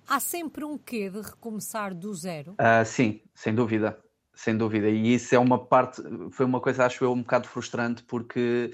Há 0.07 0.19
sempre 0.19 0.65
um 0.65 0.77
quê 0.77 1.09
de 1.09 1.21
recomeçar 1.21 1.93
do 1.93 2.13
zero? 2.13 2.53
Uh, 2.53 2.83
sim, 2.83 3.21
sem 3.33 3.53
dúvida, 3.53 3.97
sem 4.33 4.57
dúvida. 4.57 4.89
E 4.89 5.13
isso 5.13 5.33
é 5.35 5.39
uma 5.39 5.63
parte, 5.63 6.01
foi 6.31 6.45
uma 6.45 6.59
coisa, 6.59 6.85
acho 6.85 7.03
eu, 7.03 7.11
um 7.11 7.21
bocado 7.21 7.47
frustrante, 7.47 8.03
porque 8.03 8.71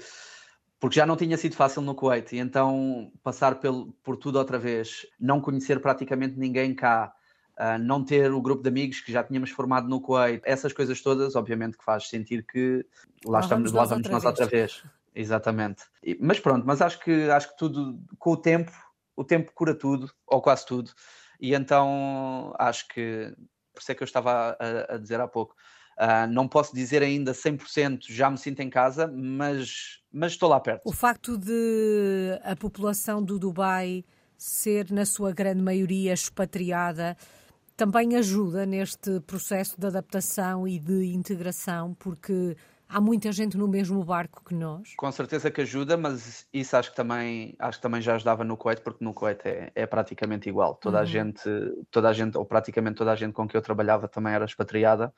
porque 0.80 0.94
já 0.94 1.04
não 1.04 1.16
tinha 1.16 1.36
sido 1.36 1.56
fácil 1.56 1.82
no 1.82 1.94
Kuwait, 1.94 2.36
e 2.36 2.38
então 2.38 3.10
passar 3.22 3.56
pelo, 3.56 3.92
por 4.02 4.16
tudo 4.16 4.38
outra 4.38 4.58
vez, 4.58 5.04
não 5.18 5.40
conhecer 5.40 5.80
praticamente 5.80 6.38
ninguém 6.38 6.72
cá, 6.72 7.12
uh, 7.58 7.78
não 7.82 8.04
ter 8.04 8.32
o 8.32 8.40
grupo 8.40 8.62
de 8.62 8.68
amigos 8.68 9.00
que 9.00 9.10
já 9.10 9.24
tínhamos 9.24 9.50
formado 9.50 9.88
no 9.88 10.00
Kuwait, 10.00 10.40
essas 10.44 10.72
coisas 10.72 11.00
todas, 11.00 11.34
obviamente 11.34 11.76
que 11.76 11.84
faz 11.84 12.08
sentir 12.08 12.46
que 12.46 12.86
lá, 13.24 13.32
lá 13.32 13.40
estamos, 13.40 13.72
lá 13.72 13.84
vamos 13.84 14.08
nós 14.08 14.24
outra 14.24 14.46
vez. 14.46 14.84
Exatamente. 15.14 15.82
E, 16.02 16.16
mas 16.20 16.38
pronto, 16.38 16.64
mas 16.64 16.80
acho 16.80 17.00
que 17.00 17.28
acho 17.28 17.50
que 17.50 17.58
tudo 17.58 17.98
com 18.16 18.30
o 18.30 18.36
tempo, 18.36 18.70
o 19.16 19.24
tempo 19.24 19.50
cura 19.52 19.74
tudo, 19.74 20.08
ou 20.28 20.40
quase 20.40 20.64
tudo, 20.64 20.92
e 21.40 21.54
então 21.54 22.54
acho 22.56 22.86
que 22.86 23.34
por 23.78 23.82
isso 23.82 23.92
é 23.92 23.94
que 23.94 24.02
eu 24.02 24.06
estava 24.06 24.56
a, 24.58 24.94
a 24.94 24.98
dizer 24.98 25.20
há 25.20 25.28
pouco 25.28 25.54
Uh, 25.98 26.30
não 26.30 26.46
posso 26.46 26.72
dizer 26.72 27.02
ainda 27.02 27.32
100% 27.32 28.04
já 28.08 28.30
me 28.30 28.38
sinto 28.38 28.60
em 28.60 28.70
casa, 28.70 29.08
mas, 29.08 29.98
mas 30.12 30.30
estou 30.30 30.48
lá 30.48 30.60
perto. 30.60 30.82
O 30.84 30.92
facto 30.92 31.36
de 31.36 32.38
a 32.44 32.54
população 32.54 33.20
do 33.20 33.36
Dubai 33.36 34.04
ser, 34.36 34.92
na 34.92 35.04
sua 35.04 35.32
grande 35.32 35.60
maioria, 35.60 36.12
expatriada 36.12 37.16
também 37.76 38.14
ajuda 38.14 38.64
neste 38.64 39.18
processo 39.20 39.74
de 39.76 39.88
adaptação 39.88 40.68
e 40.68 40.78
de 40.78 41.12
integração, 41.12 41.94
porque 41.94 42.56
há 42.88 43.00
muita 43.00 43.30
gente 43.30 43.56
no 43.56 43.68
mesmo 43.68 44.02
barco 44.02 44.42
que 44.44 44.54
nós. 44.54 44.94
Com 44.96 45.10
certeza 45.12 45.50
que 45.50 45.60
ajuda, 45.60 45.96
mas 45.96 46.46
isso 46.52 46.76
acho 46.76 46.90
que 46.90 46.96
também, 46.96 47.54
acho 47.58 47.78
que 47.78 47.82
também 47.82 48.00
já 48.00 48.14
ajudava 48.14 48.44
no 48.44 48.56
Kuwait, 48.56 48.80
porque 48.82 49.04
no 49.04 49.12
Kuwait 49.12 49.40
é, 49.44 49.70
é 49.74 49.86
praticamente 49.86 50.48
igual. 50.48 50.74
Toda 50.74 50.96
uhum. 50.96 51.02
a 51.02 51.06
gente, 51.06 51.42
toda 51.90 52.08
a 52.08 52.12
gente, 52.12 52.38
ou 52.38 52.44
praticamente 52.44 52.96
toda 52.96 53.12
a 53.12 53.16
gente 53.16 53.32
com 53.32 53.46
que 53.46 53.56
eu 53.56 53.62
trabalhava 53.62 54.08
também 54.08 54.32
era 54.32 54.44
expatriada. 54.44 55.12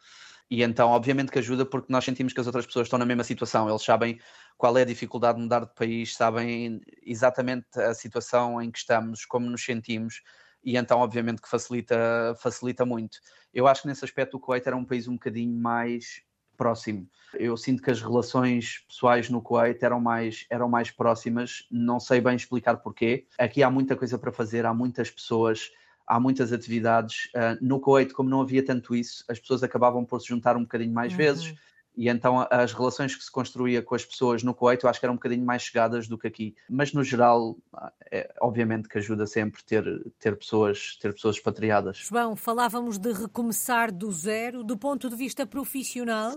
E 0.50 0.64
então, 0.64 0.90
obviamente 0.90 1.30
que 1.30 1.38
ajuda 1.38 1.64
porque 1.64 1.92
nós 1.92 2.04
sentimos 2.04 2.32
que 2.32 2.40
as 2.40 2.46
outras 2.46 2.66
pessoas 2.66 2.86
estão 2.86 2.98
na 2.98 3.06
mesma 3.06 3.22
situação, 3.22 3.68
eles 3.68 3.84
sabem 3.84 4.18
qual 4.58 4.76
é 4.76 4.82
a 4.82 4.84
dificuldade 4.84 5.38
de 5.38 5.44
mudar 5.44 5.60
de 5.60 5.74
país, 5.74 6.16
sabem 6.16 6.80
exatamente 7.06 7.66
a 7.78 7.94
situação 7.94 8.60
em 8.60 8.68
que 8.68 8.78
estamos, 8.78 9.24
como 9.24 9.48
nos 9.48 9.64
sentimos, 9.64 10.22
e 10.62 10.76
então, 10.76 10.98
obviamente, 10.98 11.40
que 11.40 11.48
facilita, 11.48 12.34
facilita 12.38 12.84
muito. 12.84 13.18
Eu 13.54 13.66
acho 13.66 13.82
que 13.82 13.88
nesse 13.88 14.04
aspecto 14.04 14.36
o 14.36 14.40
Kuwait 14.40 14.66
era 14.66 14.76
um 14.76 14.84
país 14.84 15.08
um 15.08 15.14
bocadinho 15.14 15.54
mais 15.54 16.22
próximo. 16.60 17.08
Eu 17.32 17.56
sinto 17.56 17.82
que 17.82 17.90
as 17.90 18.02
relações 18.02 18.84
pessoais 18.86 19.30
no 19.30 19.40
Kuwait 19.40 19.82
eram 19.82 19.98
mais, 19.98 20.44
eram 20.50 20.68
mais 20.68 20.90
próximas, 20.90 21.66
não 21.70 21.98
sei 21.98 22.20
bem 22.20 22.36
explicar 22.36 22.76
porquê. 22.76 23.24
Aqui 23.38 23.62
há 23.62 23.70
muita 23.70 23.96
coisa 23.96 24.18
para 24.18 24.30
fazer, 24.30 24.66
há 24.66 24.74
muitas 24.74 25.10
pessoas 25.10 25.70
há 26.06 26.18
muitas 26.18 26.52
atividades. 26.52 27.26
Uh, 27.26 27.56
no 27.62 27.78
Kuwait, 27.78 28.12
como 28.12 28.28
não 28.28 28.40
havia 28.40 28.64
tanto 28.64 28.96
isso, 28.96 29.24
as 29.28 29.38
pessoas 29.38 29.62
acabavam 29.62 30.04
por 30.04 30.20
se 30.20 30.26
juntar 30.26 30.56
um 30.56 30.62
bocadinho 30.62 30.92
mais 30.92 31.12
uhum. 31.12 31.18
vezes. 31.18 31.54
E 31.96 32.08
então 32.08 32.46
as 32.50 32.72
relações 32.72 33.14
que 33.14 33.22
se 33.22 33.30
construía 33.30 33.82
com 33.82 33.94
as 33.94 34.04
pessoas 34.04 34.42
no 34.42 34.54
Kuwait 34.54 34.82
eu 34.82 34.90
acho 34.90 34.98
que 34.98 35.06
eram 35.06 35.14
um 35.14 35.16
bocadinho 35.16 35.44
mais 35.44 35.62
chegadas 35.62 36.08
do 36.08 36.16
que 36.16 36.26
aqui. 36.26 36.54
Mas 36.68 36.92
no 36.92 37.02
geral, 37.02 37.56
é, 38.10 38.32
obviamente 38.40 38.88
que 38.88 38.98
ajuda 38.98 39.26
sempre 39.26 39.62
ter, 39.62 39.84
ter, 40.18 40.36
pessoas, 40.36 40.96
ter 41.00 41.12
pessoas 41.12 41.36
expatriadas. 41.36 41.98
João, 41.98 42.36
falávamos 42.36 42.98
de 42.98 43.12
recomeçar 43.12 43.92
do 43.92 44.10
zero, 44.12 44.62
do 44.62 44.76
ponto 44.76 45.08
de 45.10 45.16
vista 45.16 45.46
profissional, 45.46 46.36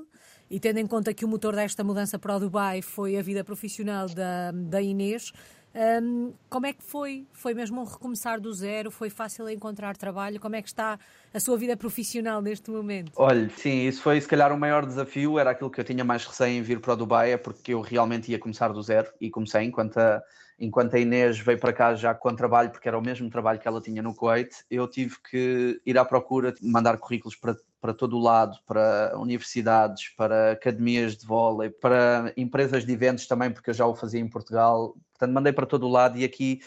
e 0.50 0.60
tendo 0.60 0.79
em 0.79 0.88
conta 0.88 1.13
que 1.13 1.25
o 1.25 1.27
motor 1.27 1.55
desta 1.55 1.83
mudança 1.83 2.19
para 2.19 2.36
o 2.36 2.39
Dubai 2.39 2.81
foi 2.81 3.17
a 3.17 3.22
vida 3.22 3.43
profissional 3.43 4.07
da, 4.07 4.51
da 4.51 4.81
Inês, 4.81 5.31
um, 5.75 6.33
como 6.49 6.67
é 6.67 6.73
que 6.73 6.83
foi? 6.83 7.27
Foi 7.33 7.53
mesmo 7.53 7.81
um 7.81 7.83
recomeçar 7.83 8.39
do 8.39 8.53
zero? 8.53 8.91
Foi 8.91 9.09
fácil 9.09 9.49
encontrar 9.49 9.97
trabalho? 9.97 10.39
Como 10.39 10.55
é 10.55 10.61
que 10.61 10.67
está 10.67 10.99
a 11.33 11.39
sua 11.39 11.57
vida 11.57 11.75
profissional 11.75 12.41
neste 12.41 12.69
momento? 12.69 13.11
Olha, 13.15 13.49
sim, 13.49 13.87
isso 13.87 14.01
foi 14.01 14.21
se 14.21 14.27
calhar 14.27 14.53
o 14.53 14.57
maior 14.57 14.85
desafio, 14.85 15.39
era 15.39 15.51
aquilo 15.51 15.71
que 15.71 15.79
eu 15.79 15.83
tinha 15.83 16.03
mais 16.03 16.25
receio 16.25 16.59
em 16.59 16.61
vir 16.61 16.79
para 16.79 16.93
o 16.93 16.95
Dubai, 16.95 17.31
é 17.31 17.37
porque 17.37 17.73
eu 17.73 17.81
realmente 17.81 18.31
ia 18.31 18.37
começar 18.37 18.67
do 18.69 18.81
zero 18.81 19.11
e 19.19 19.31
comecei 19.31 19.63
enquanto 19.63 19.97
a, 19.97 20.21
enquanto 20.59 20.95
a 20.95 20.99
Inês 20.99 21.39
veio 21.39 21.59
para 21.59 21.73
cá 21.73 21.95
já 21.95 22.13
com 22.13 22.35
trabalho, 22.35 22.69
porque 22.69 22.87
era 22.87 22.97
o 22.97 23.01
mesmo 23.01 23.29
trabalho 23.29 23.59
que 23.59 23.67
ela 23.67 23.81
tinha 23.81 24.01
no 24.01 24.13
Kuwait, 24.13 24.63
eu 24.69 24.87
tive 24.87 25.15
que 25.29 25.81
ir 25.85 25.97
à 25.97 26.05
procura, 26.05 26.53
mandar 26.61 26.97
currículos 26.97 27.35
para 27.35 27.55
para 27.83 27.93
todo 27.93 28.15
o 28.15 28.21
lado, 28.21 28.57
para 28.65 29.11
universidades, 29.17 30.07
para 30.15 30.53
academias 30.53 31.17
de 31.17 31.25
vôlei, 31.25 31.69
para 31.69 32.31
empresas 32.37 32.85
de 32.85 32.93
eventos 32.93 33.27
também, 33.27 33.51
porque 33.51 33.71
eu 33.71 33.73
já 33.73 33.85
o 33.85 33.93
fazia 33.93 34.21
em 34.21 34.29
Portugal. 34.29 34.95
Portanto, 35.11 35.33
mandei 35.33 35.51
para 35.51 35.65
todo 35.65 35.85
o 35.85 35.91
lado 35.91 36.17
e 36.17 36.23
aqui 36.23 36.61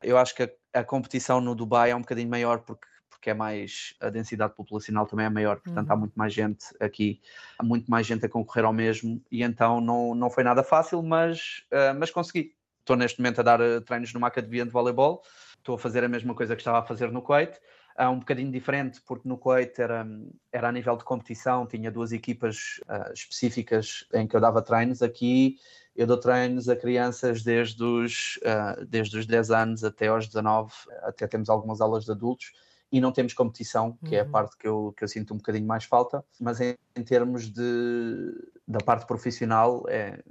eu 0.00 0.16
acho 0.16 0.32
que 0.32 0.44
a, 0.44 0.50
a 0.74 0.84
competição 0.84 1.40
no 1.40 1.56
Dubai 1.56 1.90
é 1.90 1.96
um 1.96 2.02
bocadinho 2.02 2.30
maior 2.30 2.60
porque 2.60 2.86
porque 3.08 3.30
é 3.30 3.34
mais 3.34 3.94
a 4.00 4.08
densidade 4.08 4.54
populacional 4.54 5.06
também 5.06 5.26
é 5.26 5.28
maior, 5.28 5.60
portanto 5.60 5.88
uhum. 5.88 5.92
há 5.92 5.96
muito 5.96 6.14
mais 6.14 6.32
gente 6.32 6.64
aqui, 6.80 7.20
há 7.58 7.62
muito 7.62 7.90
mais 7.90 8.06
gente 8.06 8.24
a 8.24 8.28
concorrer 8.30 8.64
ao 8.64 8.72
mesmo 8.72 9.20
e 9.30 9.42
então 9.42 9.78
não, 9.78 10.14
não 10.14 10.30
foi 10.30 10.42
nada 10.42 10.62
fácil, 10.62 11.02
mas, 11.02 11.62
uh, 11.70 11.98
mas 11.98 12.10
consegui. 12.10 12.54
Estou 12.78 12.96
neste 12.96 13.20
momento 13.20 13.40
a 13.40 13.42
dar 13.42 13.60
uh, 13.60 13.82
treinos 13.82 14.14
numa 14.14 14.28
academia 14.28 14.64
de 14.64 14.70
voleibol, 14.70 15.22
estou 15.58 15.74
a 15.74 15.78
fazer 15.78 16.02
a 16.02 16.08
mesma 16.08 16.34
coisa 16.34 16.56
que 16.56 16.62
estava 16.62 16.78
a 16.78 16.82
fazer 16.82 17.12
no 17.12 17.20
Kuwait 17.20 17.60
um 18.08 18.18
bocadinho 18.18 18.50
diferente, 18.50 19.00
porque 19.06 19.28
no 19.28 19.36
Kuwait 19.36 19.78
era, 19.80 20.06
era 20.52 20.68
a 20.68 20.72
nível 20.72 20.96
de 20.96 21.04
competição, 21.04 21.66
tinha 21.66 21.90
duas 21.90 22.12
equipas 22.12 22.80
uh, 22.88 23.12
específicas 23.12 24.06
em 24.14 24.26
que 24.26 24.34
eu 24.34 24.40
dava 24.40 24.62
treinos. 24.62 25.02
Aqui 25.02 25.58
eu 25.94 26.06
dou 26.06 26.16
treinos 26.16 26.68
a 26.68 26.76
crianças 26.76 27.42
desde 27.42 27.82
os, 27.82 28.38
uh, 28.38 28.84
desde 28.86 29.18
os 29.18 29.26
10 29.26 29.50
anos 29.50 29.84
até 29.84 30.06
aos 30.06 30.26
19, 30.26 30.72
até 31.02 31.26
temos 31.26 31.48
algumas 31.50 31.80
aulas 31.80 32.04
de 32.04 32.12
adultos 32.12 32.52
e 32.92 33.00
não 33.00 33.12
temos 33.12 33.34
competição, 33.34 33.96
que 34.04 34.10
uhum. 34.10 34.14
é 34.14 34.20
a 34.20 34.24
uhum. 34.24 34.30
parte 34.30 34.56
que 34.56 34.66
eu, 34.66 34.94
que 34.96 35.04
eu 35.04 35.08
sinto 35.08 35.34
um 35.34 35.36
bocadinho 35.36 35.66
mais 35.66 35.84
falta, 35.84 36.24
mas 36.40 36.60
em, 36.60 36.76
em 36.96 37.02
termos 37.04 37.50
de, 37.50 38.34
da 38.66 38.78
parte 38.80 39.06
profissional 39.06 39.84
é, 39.88 40.22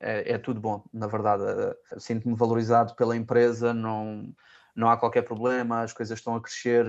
é, 0.00 0.32
é 0.32 0.38
tudo 0.38 0.60
bom, 0.60 0.84
na 0.92 1.06
verdade. 1.06 1.42
Sinto-me 1.98 2.36
valorizado 2.36 2.94
pela 2.94 3.16
empresa, 3.16 3.72
não 3.72 4.32
não 4.74 4.90
há 4.90 4.96
qualquer 4.96 5.22
problema, 5.22 5.82
as 5.82 5.92
coisas 5.92 6.18
estão 6.18 6.34
a 6.34 6.40
crescer. 6.40 6.84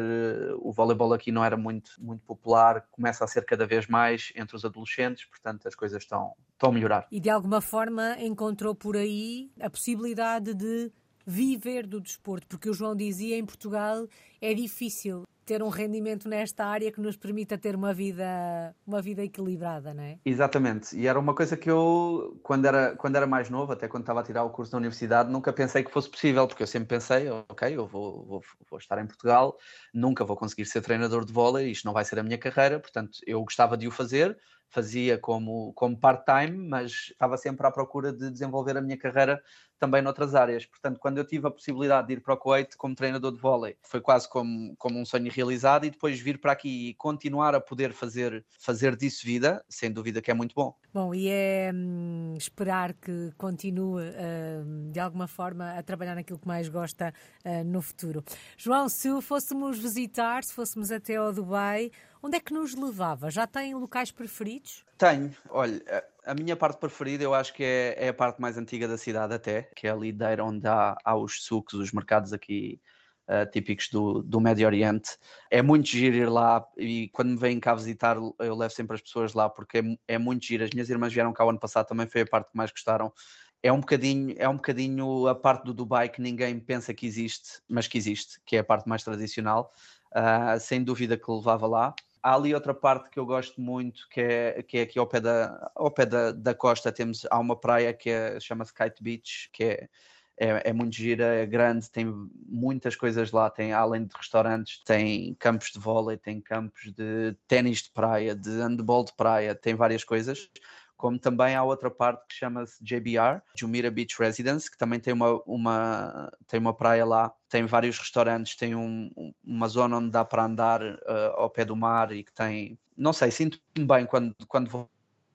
O 0.60 0.72
voleibol 0.72 1.14
aqui 1.14 1.32
não 1.32 1.44
era 1.44 1.56
muito, 1.56 1.92
muito 2.00 2.24
popular, 2.26 2.88
começa 2.92 3.24
a 3.24 3.28
ser 3.28 3.46
cada 3.46 3.66
vez 3.66 3.88
mais 3.88 4.32
entre 4.36 4.56
os 4.56 4.66
adolescentes, 4.66 5.26
portanto 5.26 5.68
as 5.68 5.76
coisas 5.76 6.02
estão, 6.02 6.34
estão 6.54 6.70
a 6.70 6.74
melhorar. 6.74 7.08
E 7.12 7.20
de 7.20 7.30
alguma 7.30 7.62
forma 7.62 8.18
encontrou 8.20 8.74
por 8.74 8.98
aí 8.98 9.52
a 9.60 9.70
possibilidade 9.70 10.54
de 10.54 10.92
viver 11.26 11.88
do 11.88 12.00
desporto, 12.00 12.48
porque 12.48 12.70
o 12.70 12.74
João 12.74 12.96
dizia 12.96 13.38
em 13.38 13.46
Portugal 13.46 14.08
é 14.42 14.54
difícil 14.54 15.24
ter 15.46 15.62
um 15.62 15.70
rendimento 15.70 16.28
nesta 16.28 16.66
área 16.66 16.92
que 16.92 17.00
nos 17.00 17.16
permita 17.16 17.58
ter 17.58 17.76
uma 17.76 17.94
vida, 17.94 18.76
uma 18.86 19.02
vida 19.02 19.24
equilibrada, 19.24 19.94
não 19.94 20.04
é? 20.04 20.18
Exatamente. 20.26 20.98
E 20.98 21.06
era 21.06 21.20
uma 21.20 21.36
coisa 21.36 21.56
que 21.56 21.70
eu, 21.70 22.40
quando 22.42 22.66
era, 22.66 22.96
quando 22.96 23.16
era 23.16 23.28
mais 23.28 23.50
novo, 23.50 23.72
até 23.72 23.88
quando 23.88 24.04
estava 24.04 24.22
a 24.22 24.24
tirar 24.24 24.44
o 24.44 24.50
curso 24.50 24.72
da 24.72 24.78
universidade, 24.80 25.32
nunca 25.32 25.54
pensei 25.54 25.84
que 25.84 25.92
fosse 25.92 26.10
possível, 26.10 26.48
porque 26.48 26.64
eu 26.64 26.68
sempre 26.68 26.90
pensei, 26.90 27.30
ok, 27.30 27.78
eu 27.78 27.86
vou, 27.86 28.26
vou, 28.26 28.42
vou 28.70 28.80
estar 28.80 29.00
em 29.00 29.06
Portugal, 29.06 29.56
nunca 29.94 30.26
vou 30.26 30.36
conseguir 30.36 30.66
ser 30.66 30.82
treinador 30.82 31.24
de 31.24 31.32
vôlei, 31.32 31.70
isto 31.70 31.86
não 31.86 31.94
vai 31.94 32.04
ser 32.04 32.18
a 32.18 32.24
minha 32.24 32.38
carreira, 32.38 32.80
portanto, 32.80 33.20
eu 33.28 33.44
gostava 33.44 33.78
de 33.78 33.88
o 33.88 33.92
fazer, 33.92 34.36
fazia 34.70 35.18
como, 35.18 35.72
como 35.74 35.98
part-time, 35.98 36.58
mas 36.68 37.10
estava 37.12 37.38
sempre 37.38 37.66
à 37.66 37.72
procura 37.72 38.12
de 38.12 38.30
desenvolver 38.30 38.76
a 38.76 38.82
minha 38.82 38.98
carreira 38.98 39.42
também 39.80 40.02
noutras 40.02 40.36
áreas. 40.36 40.66
Portanto, 40.66 41.00
quando 41.00 41.18
eu 41.18 41.26
tive 41.26 41.48
a 41.48 41.52
possibilidade 41.52 42.08
de 42.08 42.14
ir 42.14 42.22
para 42.22 42.34
o 42.34 42.38
Kuwait 42.38 42.76
como 42.78 42.96
treinador 42.96 43.32
de 43.32 43.40
vôlei, 43.40 43.78
foi 43.84 44.02
quase 44.02 44.30
como, 44.30 44.76
como 44.78 45.00
um 45.00 45.06
sonho 45.06 45.32
realizado 45.32 45.86
e 45.86 45.90
depois 45.90 46.20
vir 46.20 46.40
para 46.40 46.52
aqui 46.52 46.90
e 46.90 46.94
continuar 46.96 47.56
a 47.56 47.62
poder 47.62 47.94
fazer, 47.94 48.46
fazer 48.60 48.96
disso 48.96 49.26
vida, 49.26 49.64
sem 49.70 49.92
dúvida 49.92 50.22
que 50.22 50.32
é 50.32 50.34
muito 50.34 50.54
bom. 50.56 50.76
Bom, 50.94 51.14
e 51.14 51.28
é 51.30 51.72
hum, 51.74 52.36
esperar 52.38 52.94
que 52.94 53.32
continue 53.38 54.04
hum, 54.04 54.92
de 54.92 55.00
alguma 55.00 55.28
forma 55.28 55.72
a 55.78 55.84
trabalhar 55.84 56.16
naquilo 56.16 56.40
que 56.40 56.48
mais 56.48 56.70
gosta 56.70 57.14
hum, 57.46 57.64
no 57.66 57.82
futuro. 57.82 58.24
João, 58.58 58.88
se 58.88 59.10
o 59.10 59.22
fôssemos 59.22 59.78
visitar, 59.78 60.44
se 60.44 60.54
fôssemos 60.54 60.92
até 60.92 61.16
ao 61.16 61.34
Dubai, 61.34 61.92
onde 62.22 62.38
é 62.38 62.40
que 62.40 62.54
nos 62.54 62.76
levava? 62.76 63.30
Já 63.30 63.46
tem 63.48 63.74
locais 63.76 64.12
preferidos? 64.12 64.84
Tenho. 64.98 65.36
Olha, 65.50 65.82
a 66.26 66.34
minha 66.34 66.56
parte 66.56 66.80
preferida 66.80 67.24
eu 67.24 67.34
acho 67.34 67.54
que 67.54 67.64
é, 67.64 67.96
é, 67.98 68.10
a 68.10 68.14
parte 68.14 68.42
mais 68.42 68.58
antiga 68.58 68.88
da 68.88 68.98
cidade 68.98 69.34
até, 69.34 69.64
que 69.76 69.88
é 69.88 69.92
ali 69.92 70.12
Deira 70.12 70.44
onde 70.44 70.68
há, 70.68 70.98
há 71.04 71.16
os 71.16 71.44
sucos, 71.44 71.76
os 71.76 71.92
mercados 71.92 72.34
aqui 72.34 72.82
uh, 73.28 73.50
típicos 73.52 73.90
do, 73.90 74.24
do 74.24 74.40
Médio 74.40 74.66
Oriente. 74.66 75.18
É 75.52 75.62
muito 75.62 75.88
giro 75.88 76.16
ir 76.16 76.30
lá 76.30 76.66
e 76.78 77.10
quando 77.10 77.30
me 77.30 77.38
vêm 77.38 77.60
cá 77.60 77.76
visitar 77.76 78.18
eu 78.18 78.56
levo 78.56 78.74
sempre 78.74 78.96
as 78.96 79.02
pessoas 79.02 79.34
lá 79.34 79.50
porque 79.50 79.80
é, 79.80 80.16
é 80.16 80.18
muito 80.18 80.46
giro. 80.46 80.64
As 80.64 80.72
minhas 80.72 80.90
irmãs 80.90 81.14
vieram 81.14 81.34
cá 81.34 81.46
o 81.46 81.50
ano 81.50 81.60
passado, 81.60 81.88
também 81.88 82.08
foi 82.08 82.22
a 82.22 82.28
parte 82.28 82.52
que 82.52 82.58
mais 82.58 82.72
gostaram. 82.72 83.14
É 83.62 83.72
um, 83.72 83.80
bocadinho, 83.80 84.36
é 84.38 84.48
um 84.48 84.58
bocadinho 84.58 85.28
a 85.28 85.34
parte 85.34 85.64
do 85.66 85.74
Dubai 85.74 86.08
que 86.08 86.22
ninguém 86.22 86.60
pensa 86.60 86.94
que 86.94 87.06
existe, 87.08 87.62
mas 87.68 87.88
que 87.88 87.98
existe, 87.98 88.40
que 88.46 88.56
é 88.56 88.60
a 88.60 88.64
parte 88.64 88.88
mais 88.88 89.04
tradicional. 89.04 89.74
Uh, 90.16 90.58
sem 90.62 90.82
dúvida 90.82 91.18
que 91.18 91.30
levava 91.30 91.68
lá 91.68 91.94
há 92.26 92.34
ali 92.34 92.56
outra 92.56 92.74
parte 92.74 93.12
que 93.12 93.20
eu 93.20 93.26
gosto 93.26 93.62
muito, 93.62 94.10
que 94.10 94.20
é, 94.20 94.64
que 94.64 94.80
é 94.80 94.82
aqui 94.82 94.98
ao 94.98 95.06
pé, 95.06 95.20
da, 95.20 95.72
ao 95.76 95.92
pé 95.92 96.08
da, 96.08 96.32
da 96.32 96.56
costa, 96.56 96.92
temos, 96.92 97.24
há 97.30 97.38
uma 97.38 97.56
praia 97.56 97.94
que 97.94 98.10
é, 98.10 98.40
chama-se 98.40 98.74
Kite 98.74 99.04
Beach, 99.04 99.50
que 99.54 99.64
é, 99.64 99.90
é, 100.36 100.70
é, 100.70 100.74
muito 100.74 100.96
gira, 100.96 101.24
é 101.24 101.46
grande, 101.46 101.88
tem 101.92 102.06
muitas 102.48 102.96
coisas 102.96 103.32
lá, 103.32 103.48
tem 103.48 103.74
além 103.74 104.06
de 104.06 104.16
restaurantes, 104.18 104.82
tem 104.84 105.36
campos 105.36 105.72
de 105.72 105.78
vôlei, 105.78 106.18
tem 106.18 106.42
campos 106.42 106.92
de 106.94 107.38
ténis 107.48 107.84
de 107.84 107.92
praia, 107.92 108.36
de 108.36 108.50
handball 108.50 109.06
de 109.06 109.14
praia, 109.14 109.54
tem 109.54 109.76
várias 109.76 110.04
coisas. 110.04 110.50
Como 110.98 111.20
também 111.20 111.56
há 111.56 111.64
outra 111.64 111.92
parte 111.92 112.26
que 112.28 112.36
chama-se 112.36 112.84
JBR, 112.84 113.42
Jumeirah 113.56 113.92
Beach 113.92 114.16
Residence, 114.18 114.70
que 114.70 114.78
também 114.78 115.00
tem 115.00 115.14
uma, 115.14 115.42
uma, 115.46 116.32
tem 116.48 116.60
uma 116.60 116.74
praia 116.74 117.06
lá, 117.06 117.34
tem 117.50 117.66
vários 117.66 118.00
restaurantes, 118.00 118.56
tem 118.56 118.76
um, 118.76 119.12
uma 119.44 119.68
zona 119.68 119.98
onde 119.98 120.12
dá 120.12 120.24
para 120.24 120.46
andar 120.46 120.82
uh, 120.82 121.34
ao 121.36 121.50
pé 121.50 121.66
do 121.66 121.76
mar 121.76 122.12
e 122.12 122.24
que 122.24 122.34
tem, 122.34 122.80
não 122.98 123.12
sei, 123.12 123.30
sinto-me 123.32 123.86
bem 123.86 124.06
quando, 124.06 124.34
quando 124.48 124.70
vou 124.70 124.90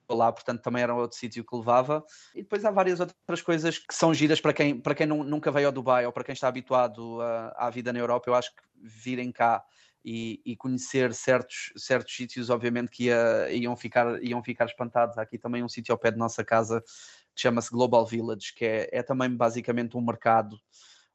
lá, 0.09 0.31
portanto 0.31 0.61
também 0.61 0.83
era 0.83 0.93
outro 0.93 1.17
sítio 1.17 1.45
que 1.45 1.55
levava. 1.55 2.03
E 2.35 2.41
depois 2.41 2.65
há 2.65 2.71
várias 2.71 2.99
outras 2.99 3.41
coisas 3.41 3.77
que 3.77 3.93
são 3.93 4.13
giras 4.13 4.41
para 4.41 4.53
quem, 4.53 4.79
para 4.79 4.95
quem 4.95 5.07
nunca 5.07 5.51
veio 5.51 5.67
ao 5.67 5.71
Dubai 5.71 6.05
ou 6.05 6.11
para 6.11 6.23
quem 6.23 6.33
está 6.33 6.47
habituado 6.47 7.21
à, 7.21 7.67
à 7.67 7.69
vida 7.69 7.93
na 7.93 7.99
Europa. 7.99 8.29
Eu 8.29 8.35
acho 8.35 8.51
que 8.51 8.61
virem 8.81 9.31
cá 9.31 9.63
e, 10.03 10.41
e, 10.45 10.55
conhecer 10.55 11.13
certos, 11.13 11.71
certos 11.77 12.15
sítios, 12.15 12.49
obviamente 12.49 12.89
que 12.89 13.05
ia, 13.05 13.51
iam, 13.51 13.75
ficar, 13.75 14.21
iam 14.23 14.43
ficar 14.43 14.65
espantados. 14.65 15.17
Há 15.17 15.21
aqui 15.21 15.37
também 15.37 15.63
um 15.63 15.69
sítio 15.69 15.93
ao 15.93 15.97
pé 15.97 16.11
de 16.11 16.17
nossa 16.17 16.43
casa 16.43 16.81
que 17.35 17.41
chama-se 17.41 17.69
Global 17.69 18.05
Village, 18.05 18.53
que 18.55 18.65
é, 18.65 18.89
é 18.91 19.03
também 19.03 19.29
basicamente 19.35 19.95
um 19.95 20.01
mercado, 20.01 20.59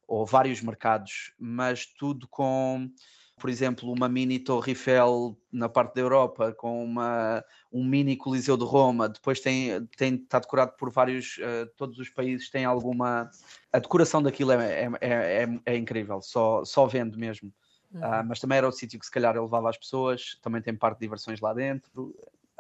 ou 0.07 0.25
vários 0.25 0.61
mercados, 0.63 1.33
mas 1.39 1.85
tudo 1.85 2.29
com 2.29 2.89
por 3.39 3.51
exemplo, 3.51 3.93
uma 3.93 4.09
mini 4.09 4.39
Torre 4.39 4.73
Eiffel 4.73 5.39
na 5.53 5.69
parte 5.69 5.95
da 5.95 6.01
Europa, 6.01 6.53
com 6.55 6.83
uma, 6.83 7.45
um 7.71 7.85
mini 7.85 8.17
Coliseu 8.17 8.57
de 8.57 8.65
Roma, 8.65 9.11
depois 9.11 9.41
tem, 9.41 9.87
tem, 9.97 10.15
está 10.15 10.39
decorado 10.39 10.73
por 10.79 10.91
vários, 10.91 11.37
uh, 11.39 11.71
todos 11.77 11.99
os 11.99 12.09
países 12.09 12.49
têm 12.49 12.65
alguma. 12.65 13.31
A 13.71 13.79
decoração 13.79 14.23
daquilo 14.23 14.53
é, 14.53 14.91
é, 15.01 15.43
é, 15.43 15.61
é 15.67 15.77
incrível, 15.77 16.23
só, 16.23 16.65
só 16.65 16.87
vendo 16.87 17.19
mesmo. 17.19 17.53
Uhum. 17.97 18.21
Uh, 18.21 18.25
mas 18.27 18.39
também 18.41 18.59
era 18.59 18.69
o 18.69 18.73
sítio 18.73 18.99
que 18.99 19.07
se 19.07 19.11
calhar 19.11 19.35
eu 19.37 19.45
levava 19.45 19.71
as 19.71 19.79
pessoas, 19.79 20.39
também 20.43 20.61
tem 20.61 20.75
parte 20.75 20.99
de 20.99 21.07
diversões 21.07 21.41
lá 21.41 21.55
dentro. 21.55 22.15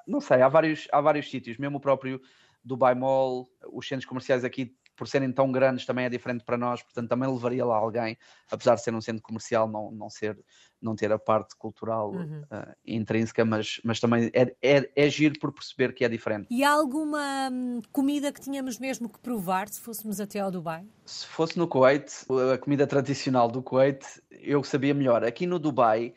Não 0.07 0.21
sei, 0.21 0.41
há 0.41 0.49
vários, 0.49 0.89
há 0.93 1.01
vários 1.01 1.31
sítios, 1.31 1.59
mesmo 1.59 1.79
o 1.79 1.81
próprio 1.81 2.21
Dubai 2.67 2.95
Mall, 2.95 3.49
os 3.73 3.87
centros 3.87 4.07
comerciais 4.07 4.45
aqui 4.45 4.77
por 4.97 5.07
serem 5.07 5.31
tão 5.31 5.53
grandes 5.53 5.85
também 5.85 6.07
é 6.07 6.09
diferente 6.09 6.43
para 6.43 6.57
nós, 6.57 6.83
portanto 6.83 7.09
também 7.09 7.31
levaria 7.31 7.65
lá 7.65 7.77
alguém, 7.77 8.17
apesar 8.51 8.75
de 8.75 8.83
ser 8.83 8.95
um 8.95 9.01
centro 9.01 9.23
comercial, 9.23 9.69
não, 9.69 9.91
não, 9.91 10.09
ser, 10.09 10.39
não 10.81 10.97
ter 10.97 11.13
a 11.13 11.19
parte 11.19 11.55
cultural 11.57 12.13
uhum. 12.13 12.41
uh, 12.45 12.75
intrínseca, 12.85 13.45
mas, 13.45 13.79
mas 13.85 14.01
também 14.01 14.31
é, 14.33 14.57
é, 14.63 14.91
é 14.97 15.09
giro 15.11 15.39
por 15.39 15.53
perceber 15.53 15.93
que 15.93 16.05
é 16.05 16.09
diferente. 16.09 16.47
E 16.51 16.65
há 16.65 16.73
alguma 16.73 17.51
hum, 17.53 17.83
comida 17.93 18.33
que 18.33 18.41
tínhamos 18.41 18.79
mesmo 18.79 19.09
que 19.09 19.19
provar 19.19 19.69
se 19.69 19.81
fôssemos 19.81 20.19
até 20.19 20.41
ao 20.41 20.51
Dubai? 20.51 20.87
Se 21.05 21.27
fosse 21.27 21.59
no 21.59 21.69
Kuwait, 21.69 22.11
a 22.53 22.57
comida 22.57 22.87
tradicional 22.87 23.49
do 23.51 23.63
Kuwait, 23.63 24.03
eu 24.31 24.65
sabia 24.65 24.95
melhor. 24.95 25.23
Aqui 25.25 25.47
no 25.47 25.59
Dubai 25.59 26.15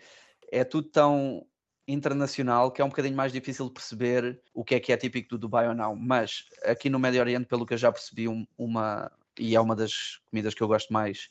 é 0.51 0.63
tudo 0.63 0.87
tão 0.87 1.45
internacional 1.91 2.71
que 2.71 2.81
é 2.81 2.85
um 2.85 2.89
bocadinho 2.89 3.15
mais 3.15 3.31
difícil 3.31 3.65
de 3.67 3.73
perceber 3.73 4.39
o 4.53 4.63
que 4.63 4.75
é 4.75 4.79
que 4.79 4.93
é 4.93 4.97
típico 4.97 5.29
do 5.29 5.37
Dubai 5.37 5.67
ou 5.67 5.73
não. 5.73 5.95
Mas 5.95 6.45
aqui 6.63 6.89
no 6.89 6.99
Médio 6.99 7.19
Oriente, 7.19 7.47
pelo 7.47 7.65
que 7.65 7.73
eu 7.73 7.77
já 7.77 7.91
percebi, 7.91 8.27
um, 8.27 8.45
uma 8.57 9.11
e 9.37 9.55
é 9.55 9.61
uma 9.61 9.75
das 9.75 10.19
comidas 10.29 10.53
que 10.53 10.61
eu 10.61 10.67
gosto 10.67 10.91
mais 10.91 11.29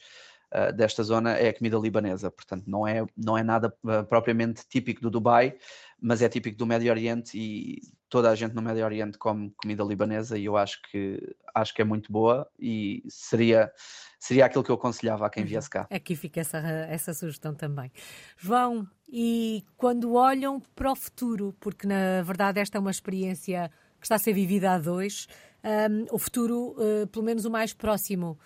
uh, 0.53 0.73
desta 0.73 1.03
zona 1.03 1.33
é 1.33 1.49
a 1.49 1.55
comida 1.55 1.79
libanesa. 1.79 2.31
Portanto, 2.31 2.65
não 2.67 2.87
é, 2.87 3.05
não 3.17 3.37
é 3.37 3.43
nada 3.43 3.73
uh, 3.85 4.05
propriamente 4.09 4.65
típico 4.69 5.01
do 5.01 5.11
Dubai, 5.11 5.57
mas 6.01 6.23
é 6.23 6.29
típico 6.29 6.57
do 6.57 6.67
Médio 6.67 6.91
Oriente 6.91 7.39
e 7.39 7.81
toda 8.09 8.31
a 8.31 8.35
gente 8.35 8.55
no 8.55 8.63
Médio 8.63 8.85
Oriente 8.85 9.19
come 9.19 9.53
comida 9.57 9.85
libanesa 9.85 10.39
e 10.39 10.47
eu 10.47 10.57
acho 10.57 10.81
que 10.91 11.37
acho 11.55 11.75
que 11.75 11.83
é 11.83 11.85
muito 11.85 12.11
boa 12.11 12.49
e 12.59 13.03
seria 13.09 13.71
seria 14.19 14.47
aquilo 14.47 14.65
que 14.65 14.71
eu 14.71 14.75
aconselhava 14.75 15.27
a 15.27 15.31
quem 15.31 15.43
uhum. 15.43 15.49
viesse 15.49 15.71
cá. 15.71 15.87
Aqui 15.91 16.17
fica 16.17 16.41
essa, 16.41 16.59
essa 16.59 17.15
sugestão 17.15 17.55
também. 17.55 17.91
João, 18.37 18.87
e 19.09 19.65
quando 19.77 20.15
olham 20.15 20.61
para 20.75 20.91
o 20.91 20.97
futuro, 20.97 21.55
porque 21.61 21.87
na 21.87 22.23
verdade 22.23 22.61
esta 22.61 22.79
é 22.79 22.81
uma 22.81 22.91
experiência 22.91 23.71
que 24.01 24.07
está 24.07 24.17
a 24.17 24.19
ser 24.19 24.33
vivida 24.33 24.73
a 24.73 24.79
dois, 24.79 25.27
um, 25.65 26.15
o 26.15 26.19
futuro, 26.19 26.77
uh, 26.79 27.07
pelo 27.09 27.25
menos 27.25 27.45
o 27.45 27.51
mais 27.51 27.73
próximo, 27.73 28.39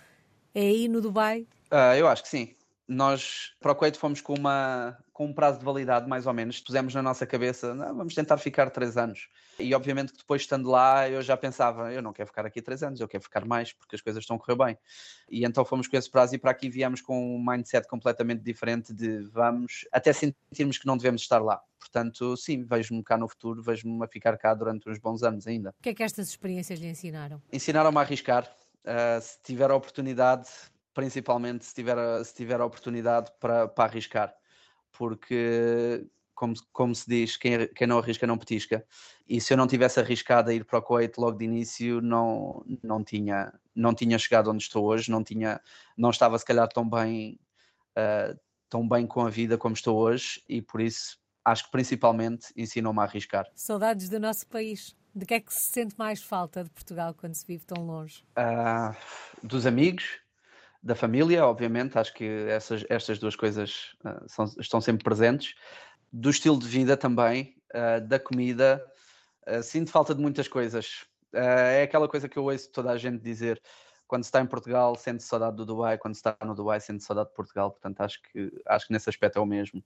é 0.54 0.61
aí 0.61 0.88
no 0.88 1.00
Dubai? 1.00 1.46
Uh, 1.70 1.96
eu 1.96 2.06
acho 2.08 2.22
que 2.22 2.28
sim. 2.28 2.54
Nós 2.92 3.52
para 3.61 3.72
o 3.72 3.74
Kuwait 3.74 3.98
fomos 3.98 4.20
com, 4.20 4.35
uma, 4.35 4.98
com 5.12 5.26
um 5.26 5.33
prazo 5.33 5.59
de 5.59 5.64
validade, 5.64 6.09
mais 6.09 6.26
ou 6.26 6.33
menos. 6.33 6.61
Pusemos 6.61 6.94
na 6.94 7.02
nossa 7.02 7.26
cabeça, 7.26 7.74
vamos 7.74 8.14
tentar 8.14 8.37
ficar 8.37 8.70
três 8.70 8.96
anos. 8.96 9.28
E 9.59 9.74
obviamente 9.74 10.12
que 10.12 10.18
depois 10.18 10.42
estando 10.42 10.68
lá, 10.68 11.09
eu 11.09 11.22
já 11.22 11.37
pensava, 11.37 11.92
eu 11.92 12.02
não 12.02 12.12
quero 12.12 12.26
ficar 12.26 12.44
aqui 12.44 12.61
três 12.61 12.83
anos, 12.83 13.00
eu 13.00 13.09
quero 13.09 13.22
ficar 13.22 13.44
mais, 13.44 13.72
porque 13.72 13.96
as 13.96 14.02
coisas 14.02 14.22
estão 14.22 14.37
a 14.37 14.38
correr 14.38 14.57
bem. 14.57 14.78
E 15.31 15.44
então 15.44 15.64
fomos 15.64 15.88
com 15.88 15.96
esse 15.96 16.11
prazo 16.11 16.35
e 16.35 16.38
para 16.38 16.50
aqui 16.50 16.68
viemos 16.68 17.00
com 17.00 17.37
um 17.37 17.44
mindset 17.44 17.88
completamente 17.88 18.42
diferente 18.42 18.92
de 18.92 19.22
vamos, 19.31 19.87
até 19.90 20.12
sentirmos 20.12 20.78
que 20.78 20.87
não 20.87 20.96
devemos 20.96 21.22
estar 21.22 21.38
lá. 21.38 21.61
Portanto, 21.78 22.37
sim, 22.37 22.62
vejo-me 22.62 23.02
cá 23.02 23.16
no 23.16 23.28
futuro, 23.28 23.62
vejo-me 23.62 24.05
a 24.05 24.09
ficar 24.09 24.37
cá 24.37 24.55
durante 24.55 24.88
uns 24.88 24.98
bons 24.98 25.22
anos 25.22 25.46
ainda. 25.46 25.70
O 25.70 25.83
que 25.83 25.88
é 25.88 25.94
que 25.94 26.02
estas 26.02 26.28
experiências 26.28 26.78
lhe 26.78 26.88
ensinaram? 26.88 27.42
Ensinaram-me 27.52 27.98
a 27.98 28.00
arriscar. 28.02 28.44
Uh, 28.83 29.20
se 29.20 29.38
tiver 29.42 29.70
a 29.70 29.76
oportunidade, 29.76 30.48
principalmente 30.94 31.64
se 31.64 31.74
tiver, 31.74 32.24
se 32.24 32.35
tiver 32.35 32.61
a 32.61 32.66
oportunidade 32.66 33.31
para, 33.40 33.68
para 33.68 33.85
arriscar, 33.85 34.35
porque, 34.92 36.07
como, 36.35 36.55
como 36.72 36.94
se 36.94 37.09
diz, 37.09 37.37
quem, 37.37 37.66
quem 37.68 37.87
não 37.87 37.98
arrisca 37.98 38.26
não 38.26 38.38
petisca. 38.38 38.85
E 39.28 39.40
se 39.40 39.52
eu 39.52 39.57
não 39.57 39.66
tivesse 39.66 39.98
arriscado 40.00 40.50
a 40.50 40.55
ir 40.55 40.64
para 40.64 40.78
o 40.78 40.83
Kuwait 40.83 41.18
logo 41.18 41.38
de 41.38 41.44
início, 41.44 42.00
não, 42.00 42.64
não, 42.83 43.02
tinha, 43.02 43.52
não 43.74 43.94
tinha 43.94 44.18
chegado 44.18 44.50
onde 44.50 44.62
estou 44.62 44.85
hoje, 44.85 45.11
não, 45.11 45.24
tinha, 45.24 45.61
não 45.96 46.11
estava 46.11 46.38
se 46.38 46.44
calhar 46.44 46.68
tão 46.68 46.88
bem, 46.88 47.38
uh, 47.96 48.38
tão 48.68 48.87
bem 48.87 49.07
com 49.07 49.26
a 49.26 49.31
vida 49.31 49.57
como 49.57 49.74
estou 49.74 49.98
hoje, 49.98 50.42
e 50.48 50.61
por 50.61 50.81
isso 50.81 51.18
acho 51.44 51.64
que 51.64 51.70
principalmente 51.70 52.48
ensinou-me 52.57 53.00
a 53.00 53.05
arriscar. 53.05 53.46
Saudades 53.55 54.09
do 54.09 54.20
nosso 54.20 54.46
país. 54.46 54.94
De 55.14 55.26
que 55.26 55.35
é 55.35 55.40
que 55.40 55.52
se 55.52 55.70
sente 55.70 55.94
mais 55.98 56.22
falta 56.22 56.64
de 56.64 56.70
Portugal 56.70 57.12
quando 57.12 57.35
se 57.35 57.46
vive 57.46 57.66
tão 57.66 57.85
longe? 57.85 58.24
Uh, 58.31 58.96
dos 59.46 59.66
amigos, 59.66 60.21
da 60.83 60.95
família, 60.95 61.47
obviamente, 61.47 61.97
acho 61.97 62.12
que 62.12 62.25
essas, 62.49 62.85
estas 62.88 63.18
duas 63.18 63.37
coisas 63.37 63.95
uh, 64.05 64.29
são, 64.29 64.45
estão 64.59 64.81
sempre 64.81 65.05
presentes, 65.05 65.55
do 66.12 66.29
estilo 66.29 66.59
de 66.59 66.66
vida 66.66 66.97
também, 66.97 67.57
uh, 67.75 68.07
da 68.07 68.18
comida, 68.18 68.85
uh, 69.47 69.62
sinto 69.62 69.90
falta 69.90 70.14
de 70.14 70.21
muitas 70.21 70.49
coisas. 70.49 71.07
é 71.33 71.83
aquela 71.83 72.09
coisa 72.09 72.29
que 72.29 72.37
eu 72.37 72.45
ouço 72.45 72.71
toda 72.73 72.90
a 72.90 72.99
gente 72.99 73.23
dizer, 73.23 73.62
quando 74.09 74.25
está 74.25 74.40
em 74.40 74.47
Portugal 74.47 74.95
sente 74.97 75.23
saudade 75.23 75.57
do 75.57 75.64
Dubai, 75.64 75.97
quando 75.97 76.14
está 76.14 76.37
no 76.45 76.55
Dubai 76.55 76.81
sente 76.81 77.05
saudade 77.05 77.31
de 77.31 77.35
Portugal, 77.35 77.71
portanto 77.71 78.01
acho 78.01 78.21
que, 78.23 78.53
acho 78.66 78.87
que 78.87 78.92
nesse 78.92 79.09
aspecto 79.09 79.38
é 79.38 79.40
o 79.40 79.47
mesmo 79.47 79.83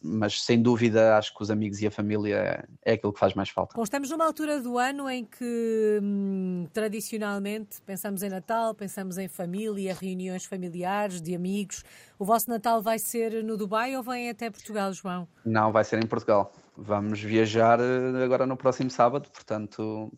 mas 0.00 0.42
sem 0.42 0.62
dúvida 0.62 1.16
acho 1.16 1.34
que 1.34 1.42
os 1.42 1.50
amigos 1.50 1.80
e 1.82 1.86
a 1.86 1.90
família 1.90 2.64
é, 2.84 2.92
aquilo 2.92 3.12
que 3.12 3.18
faz 3.18 3.34
mais 3.34 3.48
falta. 3.48 3.74
Bom, 3.74 3.82
estamos 3.82 4.10
numa 4.10 4.24
altura 4.24 4.60
do 4.60 4.78
ano 4.78 5.10
em 5.10 5.24
que 5.24 5.98
hum, 6.02 6.66
tradicionalmente 6.72 7.80
pensamos 7.82 8.22
em 8.22 8.28
Natal, 8.28 8.74
pensamos 8.74 9.18
em 9.18 9.26
família, 9.26 9.94
reuniões 9.94 10.44
familiares, 10.44 11.20
de 11.20 11.34
amigos. 11.34 11.84
O 12.18 12.24
vosso 12.24 12.48
Natal 12.48 12.80
vai 12.80 12.98
ser 12.98 13.42
no 13.42 13.56
Dubai 13.56 13.96
ou 13.96 14.02
vem 14.02 14.30
até 14.30 14.50
Portugal, 14.50 14.92
João? 14.92 15.26
Não, 15.44 15.72
vai 15.72 15.84
ser 15.84 16.02
em 16.02 16.06
Portugal. 16.06 16.52
Vamos 16.76 17.20
viajar 17.20 17.80
eh, 17.80 18.24
agora 18.24 18.46
no 18.46 18.56
próximo 18.56 18.90
sábado, 18.90 19.28
portanto 19.30 20.12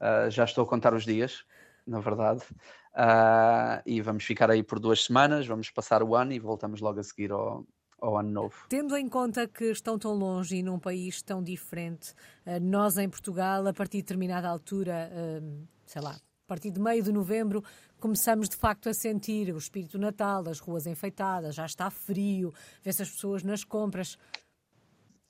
uh, 0.00 0.30
já 0.30 0.44
estou 0.44 0.64
a 0.64 0.66
contar 0.66 0.92
os 0.92 1.04
dias, 1.04 1.44
na 1.86 1.98
verdade. 1.98 2.42
Uh, 2.94 3.82
e 3.86 4.00
vamos 4.02 4.22
ficar 4.22 4.50
aí 4.50 4.62
por 4.62 4.78
duas 4.78 5.04
semanas, 5.04 5.46
vamos 5.46 5.70
passar 5.70 6.02
o 6.02 6.14
ano 6.14 6.32
e 6.32 6.38
voltamos 6.38 6.80
logo 6.80 7.00
a 7.00 7.02
seguir 7.02 7.32
ao, 7.32 7.66
ao 8.04 8.18
ano 8.18 8.30
novo. 8.30 8.54
Tendo 8.68 8.96
em 8.96 9.08
conta 9.08 9.48
que 9.48 9.64
estão 9.64 9.98
tão 9.98 10.12
longe 10.12 10.56
e 10.56 10.62
num 10.62 10.78
país 10.78 11.22
tão 11.22 11.42
diferente, 11.42 12.14
eh, 12.44 12.60
nós 12.60 12.98
em 12.98 13.08
Portugal, 13.08 13.66
a 13.66 13.72
partir 13.72 13.98
de 13.98 14.02
determinada 14.02 14.48
altura, 14.48 15.10
eh, 15.12 15.42
sei 15.86 16.02
lá, 16.02 16.10
a 16.12 16.46
partir 16.46 16.70
de 16.70 16.80
meio 16.80 17.02
de 17.02 17.10
novembro, 17.10 17.64
começamos 17.98 18.48
de 18.48 18.56
facto 18.56 18.88
a 18.88 18.94
sentir 18.94 19.52
o 19.54 19.58
espírito 19.58 19.98
Natal, 19.98 20.46
as 20.48 20.58
ruas 20.58 20.86
enfeitadas, 20.86 21.54
já 21.54 21.64
está 21.64 21.90
frio, 21.90 22.52
vê-se 22.82 23.02
as 23.02 23.10
pessoas 23.10 23.42
nas 23.42 23.64
compras. 23.64 24.18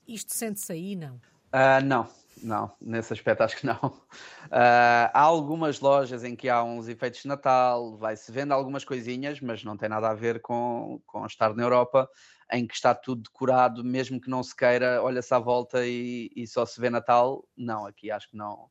Isto 0.05 0.33
sente-se 0.33 0.73
aí, 0.73 0.95
não? 0.95 1.15
Uh, 1.15 1.83
não, 1.85 2.07
não, 2.41 2.71
nesse 2.81 3.13
aspecto 3.13 3.41
acho 3.41 3.57
que 3.57 3.65
não. 3.65 3.75
Uh, 3.75 4.51
há 5.13 5.21
algumas 5.21 5.79
lojas 5.79 6.23
em 6.23 6.35
que 6.35 6.49
há 6.49 6.63
uns 6.63 6.87
efeitos 6.87 7.21
de 7.21 7.27
Natal, 7.27 7.97
vai-se 7.97 8.31
vendo 8.31 8.51
algumas 8.51 8.83
coisinhas, 8.83 9.39
mas 9.39 9.63
não 9.63 9.77
tem 9.77 9.89
nada 9.89 10.09
a 10.09 10.13
ver 10.13 10.41
com, 10.41 11.01
com 11.05 11.25
estar 11.25 11.53
na 11.55 11.63
Europa 11.63 12.09
em 12.51 12.67
que 12.67 12.75
está 12.75 12.93
tudo 12.93 13.23
decorado, 13.23 13.83
mesmo 13.83 14.21
que 14.21 14.29
não 14.29 14.43
se 14.43 14.55
queira, 14.55 15.01
olha-se 15.01 15.33
à 15.33 15.39
volta 15.39 15.85
e, 15.85 16.29
e, 16.35 16.45
só 16.45 16.65
se 16.65 16.79
vê 16.79 16.89
Natal. 16.89 17.43
Não, 17.57 17.85
aqui 17.87 18.11
acho 18.11 18.29
que 18.29 18.37
não, 18.37 18.69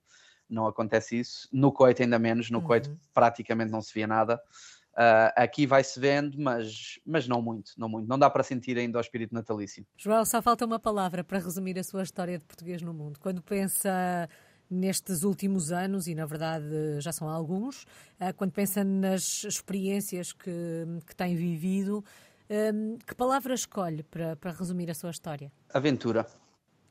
não 0.49 0.67
acontece 0.67 1.19
isso. 1.19 1.49
No 1.53 1.73
Coito 1.73 2.03
ainda 2.03 2.19
menos, 2.19 2.51
no 2.51 2.59
uhum. 2.59 2.65
Coito 2.65 2.97
praticamente 3.13 3.73
não 3.73 3.81
se 3.81 3.93
via 3.93 4.07
nada. 4.07 4.41
Uh, 4.95 5.35
aqui 5.35 5.67
vai-se 5.67 5.99
vendo, 5.99 6.41
mas, 6.41 7.01
mas 7.05 7.27
não 7.27 7.43
muito, 7.43 7.73
não 7.77 7.89
muito. 7.89 8.09
Não 8.09 8.19
dá 8.19 8.31
para 8.31 8.45
sentir 8.45 8.79
ainda 8.79 8.99
o 8.99 9.01
espírito 9.01 9.35
natalício. 9.35 9.85
João, 9.97 10.25
só 10.25 10.41
falta 10.41 10.65
uma 10.65 10.79
palavra 10.79 11.25
para 11.25 11.39
resumir 11.39 11.79
a 11.79 11.83
sua 11.83 12.03
história 12.03 12.39
de 12.39 12.45
português 12.45 12.81
no 12.81 12.95
mundo. 12.95 13.19
Quando 13.19 13.43
pensa 13.43 14.29
nestes 14.71 15.25
últimos 15.25 15.73
anos, 15.73 16.07
e 16.07 16.15
na 16.15 16.27
verdade 16.27 17.01
já 17.01 17.13
são 17.13 17.29
alguns, 17.29 17.85
quando 18.37 18.53
pensa 18.53 18.83
nas 18.83 19.45
experiências 19.45 20.33
que, 20.33 20.51
que 21.07 21.15
tem 21.15 21.37
vivido, 21.37 22.03
que 23.07 23.15
palavra 23.15 23.53
escolhe 23.55 24.03
para, 24.05 24.37
para 24.37 24.53
resumir 24.53 24.91
a 24.91 24.95
sua 24.95 25.11
história? 25.11 25.53
Aventura. 25.73 26.27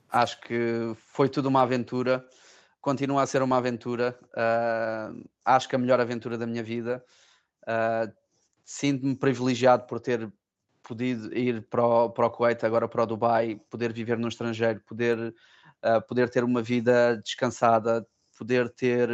Acho 0.09 0.39
que 0.41 0.93
foi 0.95 1.27
tudo 1.27 1.47
uma 1.47 1.63
aventura, 1.63 2.23
continua 2.79 3.23
a 3.23 3.25
ser 3.25 3.41
uma 3.41 3.57
aventura. 3.57 4.15
Uh, 4.29 5.27
acho 5.43 5.67
que 5.67 5.75
a 5.75 5.79
melhor 5.79 5.99
aventura 5.99 6.37
da 6.37 6.45
minha 6.45 6.61
vida. 6.61 7.03
Uh, 7.67 8.11
Sinto-me 8.65 9.13
privilegiado 9.13 9.85
por 9.85 9.99
ter 9.99 10.31
podido 10.81 11.35
ir 11.37 11.67
para 11.69 11.85
o, 11.85 12.09
para 12.09 12.27
o 12.27 12.31
Kuwait, 12.31 12.63
agora 12.63 12.87
para 12.87 13.03
o 13.03 13.05
Dubai, 13.05 13.59
poder 13.69 13.91
viver 13.91 14.17
no 14.17 14.29
estrangeiro, 14.29 14.79
poder, 14.87 15.17
uh, 15.19 16.01
poder 16.07 16.29
ter 16.29 16.45
uma 16.45 16.61
vida 16.61 17.17
descansada, 17.17 18.07
poder 18.37 18.69
ter, 18.69 19.09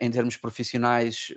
em 0.00 0.10
termos 0.10 0.36
profissionais, 0.36 1.32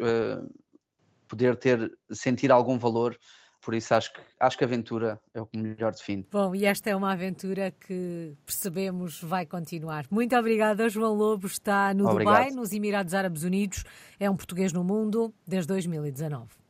poder 1.27 1.55
ter, 1.55 1.89
sentir 2.11 2.51
algum 2.51 2.77
valor 2.77 3.17
por 3.65 3.73
isso 3.73 3.95
acho 3.95 4.13
que, 4.13 4.21
acho 4.39 4.57
que 4.57 4.63
a 4.63 4.67
aventura 4.67 5.19
é 5.33 5.41
o 5.41 5.47
que 5.47 5.57
melhor 5.57 5.91
define. 5.91 6.27
Bom, 6.31 6.53
e 6.53 6.65
esta 6.65 6.91
é 6.91 6.95
uma 6.95 7.11
aventura 7.11 7.71
que 7.71 8.35
percebemos 8.45 9.19
vai 9.23 9.47
continuar. 9.47 10.05
Muito 10.11 10.35
obrigada, 10.37 10.87
João 10.87 11.15
Lobo. 11.15 11.47
Está 11.47 11.91
no 11.91 12.07
Obrigado. 12.07 12.35
Dubai, 12.35 12.51
nos 12.51 12.71
Emirados 12.71 13.15
Árabes 13.15 13.41
Unidos. 13.41 13.83
É 14.19 14.29
um 14.29 14.35
português 14.35 14.71
no 14.71 14.83
mundo 14.83 15.33
desde 15.47 15.67
2019. 15.69 16.64